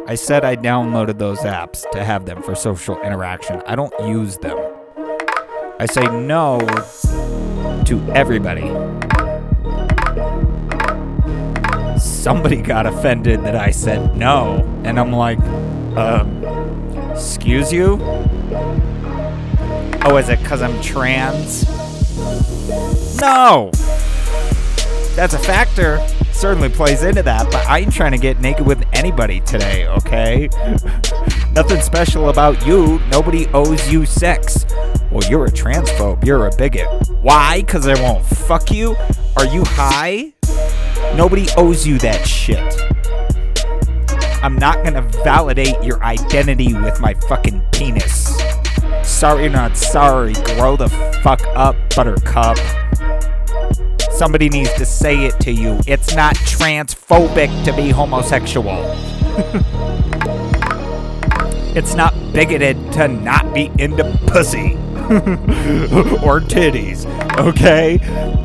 I 0.05 0.15
said 0.15 0.43
I 0.43 0.57
downloaded 0.57 1.17
those 1.17 1.39
apps 1.39 1.89
to 1.91 2.03
have 2.03 2.25
them 2.25 2.43
for 2.43 2.55
social 2.55 3.01
interaction. 3.03 3.63
I 3.65 3.77
don't 3.77 3.93
use 4.01 4.37
them. 4.37 4.57
I 5.79 5.85
say 5.85 6.03
no 6.07 6.59
to 7.85 8.11
everybody. 8.13 8.67
Somebody 11.97 12.57
got 12.57 12.85
offended 12.85 13.45
that 13.45 13.55
I 13.55 13.71
said 13.71 14.17
no, 14.17 14.57
and 14.83 14.99
I'm 14.99 15.13
like, 15.13 15.39
um, 15.95 16.62
excuse 17.13 17.71
you? 17.71 17.97
Oh, 20.05 20.17
is 20.17 20.29
it 20.29 20.39
because 20.39 20.61
I'm 20.61 20.81
trans? 20.81 21.67
No! 23.21 23.71
That's 25.15 25.33
a 25.33 25.39
factor 25.39 26.05
certainly 26.43 26.67
plays 26.67 27.03
into 27.03 27.23
that, 27.23 27.45
but 27.45 27.65
I 27.67 27.79
ain't 27.79 27.93
trying 27.93 28.11
to 28.11 28.17
get 28.17 28.41
naked 28.41 28.65
with 28.65 28.83
anybody 28.91 29.39
today, 29.41 29.87
okay? 29.87 30.49
Nothing 31.53 31.79
special 31.79 32.29
about 32.29 32.65
you. 32.67 32.99
Nobody 33.09 33.47
owes 33.53 33.89
you 33.89 34.05
sex. 34.05 34.65
Well, 35.09 35.23
you're 35.29 35.45
a 35.45 35.51
transphobe. 35.51 36.25
You're 36.25 36.47
a 36.47 36.51
bigot. 36.57 36.87
Why? 37.21 37.61
Because 37.61 37.87
I 37.87 37.93
won't 38.01 38.25
fuck 38.25 38.71
you? 38.71 38.97
Are 39.37 39.45
you 39.45 39.63
high? 39.65 40.33
Nobody 41.15 41.47
owes 41.55 41.87
you 41.87 41.97
that 41.99 42.27
shit. 42.27 42.92
I'm 44.43 44.55
not 44.57 44.83
gonna 44.83 45.01
validate 45.23 45.81
your 45.81 46.03
identity 46.03 46.73
with 46.73 46.99
my 46.99 47.13
fucking 47.13 47.61
penis. 47.71 48.37
Sorry, 49.01 49.47
not 49.47 49.77
sorry. 49.77 50.33
Grow 50.57 50.75
the 50.75 50.89
fuck 51.23 51.41
up, 51.55 51.77
buttercup. 51.95 52.57
Somebody 54.11 54.49
needs 54.49 54.73
to 54.73 54.85
say 54.85 55.23
it 55.23 55.39
to 55.39 55.51
you. 55.53 55.79
It's 55.87 56.13
not 56.13 56.35
transphobic 56.35 57.63
to 57.63 57.73
be 57.73 57.89
homosexual. 57.89 58.75
it's 61.73 61.95
not 61.95 62.13
bigoted 62.33 62.75
to 62.91 63.07
not 63.07 63.53
be 63.53 63.71
into 63.79 64.03
pussy 64.27 64.73
or 66.21 66.41
titties. 66.41 67.05
Okay? 67.39 67.97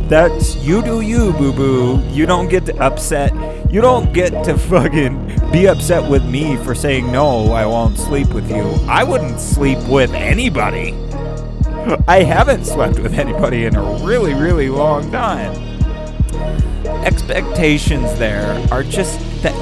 That's 0.08 0.54
you 0.56 0.80
do 0.80 1.00
you, 1.00 1.32
boo 1.32 1.52
boo. 1.52 2.00
You 2.08 2.24
don't 2.24 2.48
get 2.48 2.66
to 2.66 2.76
upset. 2.78 3.32
You 3.70 3.83
don't 3.83 4.14
get 4.14 4.31
to 4.46 4.57
fucking 4.57 5.50
be 5.52 5.68
upset 5.68 6.09
with 6.11 6.24
me 6.24 6.57
for 6.57 6.74
saying 6.74 7.12
no, 7.12 7.52
I 7.52 7.66
won't 7.66 7.98
sleep 7.98 8.33
with 8.33 8.50
you. 8.50 8.62
I 8.88 9.04
wouldn't 9.04 9.38
sleep 9.38 9.78
with 9.88 10.11
anybody. 10.14 10.94
I 12.09 12.22
haven't 12.22 12.64
slept 12.64 12.98
with 12.98 13.12
anybody 13.18 13.66
in 13.66 13.76
a 13.76 13.83
really, 14.04 14.33
really 14.33 14.70
long 14.70 15.11
time. 15.11 15.52
Expectations 17.04 18.18
there 18.18 18.66
are 18.72 18.83
just 18.83 19.20
that. 19.42 19.54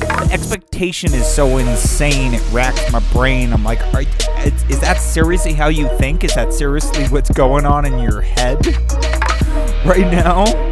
The 0.00 0.28
expectation 0.30 1.14
is 1.14 1.26
so 1.26 1.56
insane, 1.56 2.34
it 2.34 2.52
racks 2.52 2.92
my 2.92 3.00
brain. 3.12 3.54
I'm 3.54 3.64
like, 3.64 3.80
are, 3.94 4.02
is, 4.02 4.62
is 4.64 4.80
that 4.80 4.98
seriously 4.98 5.54
how 5.54 5.68
you 5.68 5.88
think? 5.96 6.22
Is 6.22 6.34
that 6.34 6.52
seriously 6.52 7.06
what's 7.06 7.30
going 7.30 7.64
on 7.64 7.86
in 7.86 7.98
your 7.98 8.20
head 8.20 8.66
right 9.86 10.06
now? 10.10 10.67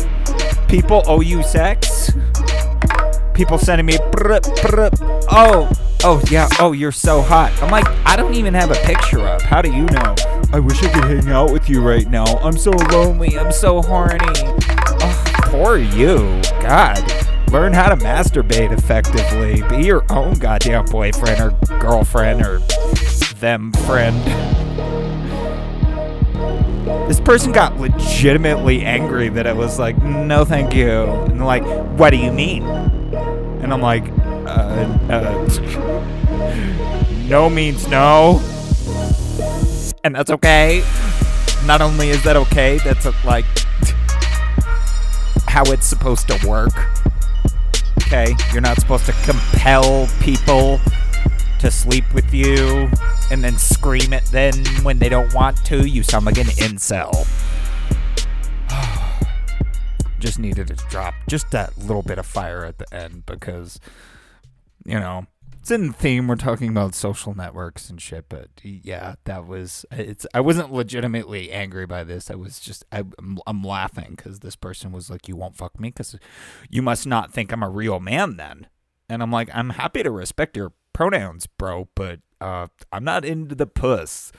People 0.69 1.03
owe 1.07 1.21
you 1.21 1.43
sex? 1.43 2.13
People 3.35 3.59
sending 3.59 3.87
me, 3.87 3.99
oh, 5.31 5.71
oh 6.03 6.23
yeah, 6.31 6.49
oh 6.59 6.73
you're 6.73 6.91
so 6.91 7.23
hot. 7.23 7.53
I'm 7.63 7.71
like, 7.71 7.87
I 8.07 8.17
don't 8.17 8.35
even 8.35 8.55
have 8.55 8.71
a 8.71 8.75
picture 8.77 9.21
up. 9.21 9.43
How 9.43 9.63
do 9.63 9.71
you 9.73 9.85
know? 9.85 10.15
I 10.53 10.59
wish 10.59 10.83
I 10.83 10.89
could 10.89 11.05
hang 11.05 11.29
out 11.29 11.53
with 11.53 11.69
you 11.69 11.81
right 11.83 12.09
now. 12.09 12.25
I'm 12.39 12.57
so 12.57 12.71
lonely. 12.71 13.39
I'm 13.39 13.53
so 13.53 13.83
horny. 13.83 14.19
Oh, 14.25 15.25
poor 15.45 15.77
you. 15.77 16.41
God. 16.61 16.99
Learn 17.53 17.73
how 17.73 17.89
to 17.89 17.97
masturbate 17.97 18.73
effectively. 18.73 19.63
Be 19.69 19.87
your 19.87 20.05
own 20.11 20.35
goddamn 20.35 20.87
boyfriend 20.87 21.41
or 21.41 21.79
girlfriend 21.79 22.43
or 22.43 22.59
them 23.39 23.73
friend. 23.73 24.56
This 26.87 27.19
person 27.19 27.51
got 27.51 27.81
legitimately 27.81 28.85
angry 28.85 29.29
that 29.31 29.45
I 29.45 29.53
was 29.53 29.77
like, 29.77 30.01
no, 30.03 30.45
thank 30.45 30.73
you. 30.73 31.03
And 31.03 31.45
like, 31.45 31.65
what 31.99 32.11
do 32.11 32.17
you 32.17 32.31
mean? 32.31 32.63
And 32.63 33.73
I'm 33.73 33.81
like, 33.81 34.05
uh, 34.47 34.99
uh, 35.11 35.49
no 37.29 37.51
means 37.51 37.89
no. 37.89 38.41
And 40.05 40.15
that's 40.15 40.31
okay. 40.31 40.85
Not 41.65 41.81
only 41.81 42.11
is 42.11 42.23
that 42.23 42.37
okay, 42.37 42.79
that's 42.85 43.05
like 43.25 43.47
how 45.49 45.65
it's 45.73 45.87
supposed 45.87 46.29
to 46.29 46.47
work. 46.47 46.71
Okay? 48.03 48.37
You're 48.53 48.61
not 48.61 48.79
supposed 48.79 49.07
to 49.07 49.13
compel 49.25 50.07
people 50.21 50.79
to 51.61 51.71
sleep 51.71 52.05
with 52.15 52.33
you 52.33 52.91
and 53.31 53.43
then 53.43 53.57
scream 53.57 54.13
at 54.13 54.25
them 54.27 54.55
when 54.83 54.99
they 54.99 55.09
don't 55.09 55.33
want 55.35 55.65
to. 55.67 55.89
You 55.89 56.03
sound 56.03 56.27
like 56.27 56.39
an 56.39 56.47
incel. 56.47 57.27
just 60.19 60.39
needed 60.39 60.69
to 60.69 60.75
drop 60.89 61.15
just 61.29 61.51
that 61.51 61.77
little 61.79 62.03
bit 62.03 62.19
of 62.19 62.27
fire 62.27 62.65
at 62.65 62.79
the 62.79 62.95
end 62.95 63.27
because, 63.27 63.81
you 64.85 64.99
know, 64.99 65.27
it's 65.67 65.71
in 65.73 65.89
the 65.89 65.93
theme. 65.93 66.29
We're 66.29 66.37
talking 66.37 66.69
about 66.69 66.95
social 66.95 67.35
networks 67.35 67.91
and 67.91 68.01
shit, 68.01 68.27
but 68.29 68.51
yeah, 68.63 69.17
that 69.25 69.49
was 69.49 69.85
it's. 69.91 70.25
I 70.33 70.41
wasn't 70.41 70.73
legitimately 70.73 71.51
angry 71.51 71.87
by 71.87 72.05
this. 72.05 72.31
I 72.31 72.37
was 72.37 72.61
just 72.61 72.85
I, 72.93 72.99
I'm, 73.19 73.41
I'm 73.49 73.65
laughing 73.65 74.15
because 74.17 74.39
this 74.39 74.55
person 74.55 74.93
was 74.93 75.11
like, 75.11 75.27
"You 75.27 75.35
won't 75.35 75.57
fuck 75.57 75.81
me 75.81 75.89
because 75.89 76.17
you 76.71 76.83
must 76.83 77.05
not 77.05 77.33
think 77.33 77.51
I'm 77.51 77.65
a 77.65 77.69
real 77.69 77.99
man 77.99 78.37
then." 78.37 78.69
And 79.09 79.23
I'm 79.23 79.33
like, 79.33 79.49
I'm 79.53 79.71
happy 79.71 80.03
to 80.03 80.11
respect 80.11 80.57
your 80.57 80.73
pronouns, 80.97 81.47
bro, 81.47 81.89
but 81.95 82.21
uh, 82.41 82.69
I'm 82.91 83.05
not 83.05 83.27
into 83.27 83.55
the 83.55 83.67
puss. 83.67 84.33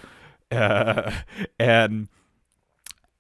Uh, 0.49 1.11
and 1.59 2.07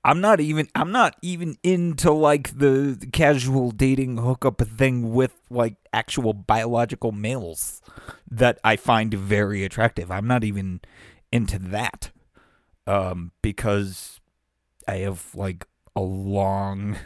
I'm 0.03 0.19
not 0.21 0.39
even 0.39 0.69
I'm 0.73 0.91
not 0.91 1.15
even 1.21 1.55
into 1.61 2.11
like 2.11 2.57
the 2.57 2.97
casual 3.13 3.69
dating 3.69 4.17
hookup 4.17 4.59
thing 4.61 5.13
with 5.13 5.35
like 5.51 5.75
actual 5.93 6.33
biological 6.33 7.11
males 7.11 7.79
that 8.31 8.57
I 8.63 8.75
find 8.75 9.13
very 9.13 9.63
attractive. 9.63 10.09
I'm 10.09 10.25
not 10.25 10.43
even 10.43 10.81
into 11.31 11.59
that. 11.59 12.09
Um 12.87 13.33
because 13.43 14.19
I 14.87 14.97
have 14.97 15.35
like 15.35 15.67
a 15.95 16.01
long 16.01 16.97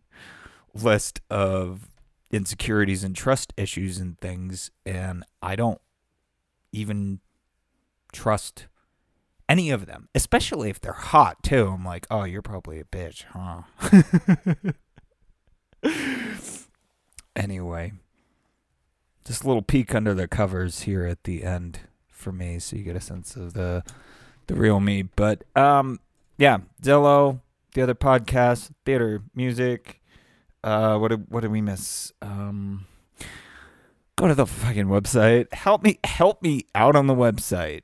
list 0.74 1.20
of 1.30 1.93
insecurities 2.34 3.04
and 3.04 3.14
trust 3.14 3.52
issues 3.56 3.98
and 3.98 4.18
things 4.18 4.70
and 4.84 5.24
I 5.42 5.56
don't 5.56 5.80
even 6.72 7.20
trust 8.12 8.66
any 9.48 9.70
of 9.70 9.86
them, 9.86 10.08
especially 10.14 10.70
if 10.70 10.80
they're 10.80 10.92
hot 10.92 11.42
too. 11.42 11.68
I'm 11.68 11.84
like, 11.84 12.06
oh, 12.10 12.24
you're 12.24 12.42
probably 12.42 12.80
a 12.80 12.84
bitch, 12.84 13.24
huh? 13.32 13.62
anyway, 17.36 17.92
just 19.24 19.44
a 19.44 19.46
little 19.46 19.62
peek 19.62 19.94
under 19.94 20.14
the 20.14 20.28
covers 20.28 20.82
here 20.82 21.06
at 21.06 21.24
the 21.24 21.44
end 21.44 21.80
for 22.08 22.32
me, 22.32 22.58
so 22.58 22.76
you 22.76 22.82
get 22.82 22.96
a 22.96 23.00
sense 23.00 23.36
of 23.36 23.54
the 23.54 23.82
the 24.46 24.54
real 24.54 24.80
me. 24.80 25.02
But 25.02 25.44
um, 25.54 26.00
yeah, 26.38 26.58
Zillow, 26.82 27.40
the 27.74 27.82
other 27.82 27.94
podcast, 27.94 28.70
theater, 28.84 29.22
music. 29.34 30.00
Uh, 30.64 30.96
what 30.96 31.08
did 31.08 31.30
what 31.30 31.42
did 31.42 31.50
we 31.50 31.60
miss? 31.60 32.10
Um, 32.22 32.86
go 34.16 34.28
to 34.28 34.34
the 34.34 34.46
fucking 34.46 34.86
website. 34.86 35.52
Help 35.52 35.82
me 35.82 35.98
help 36.04 36.42
me 36.42 36.64
out 36.74 36.96
on 36.96 37.06
the 37.06 37.14
website. 37.14 37.82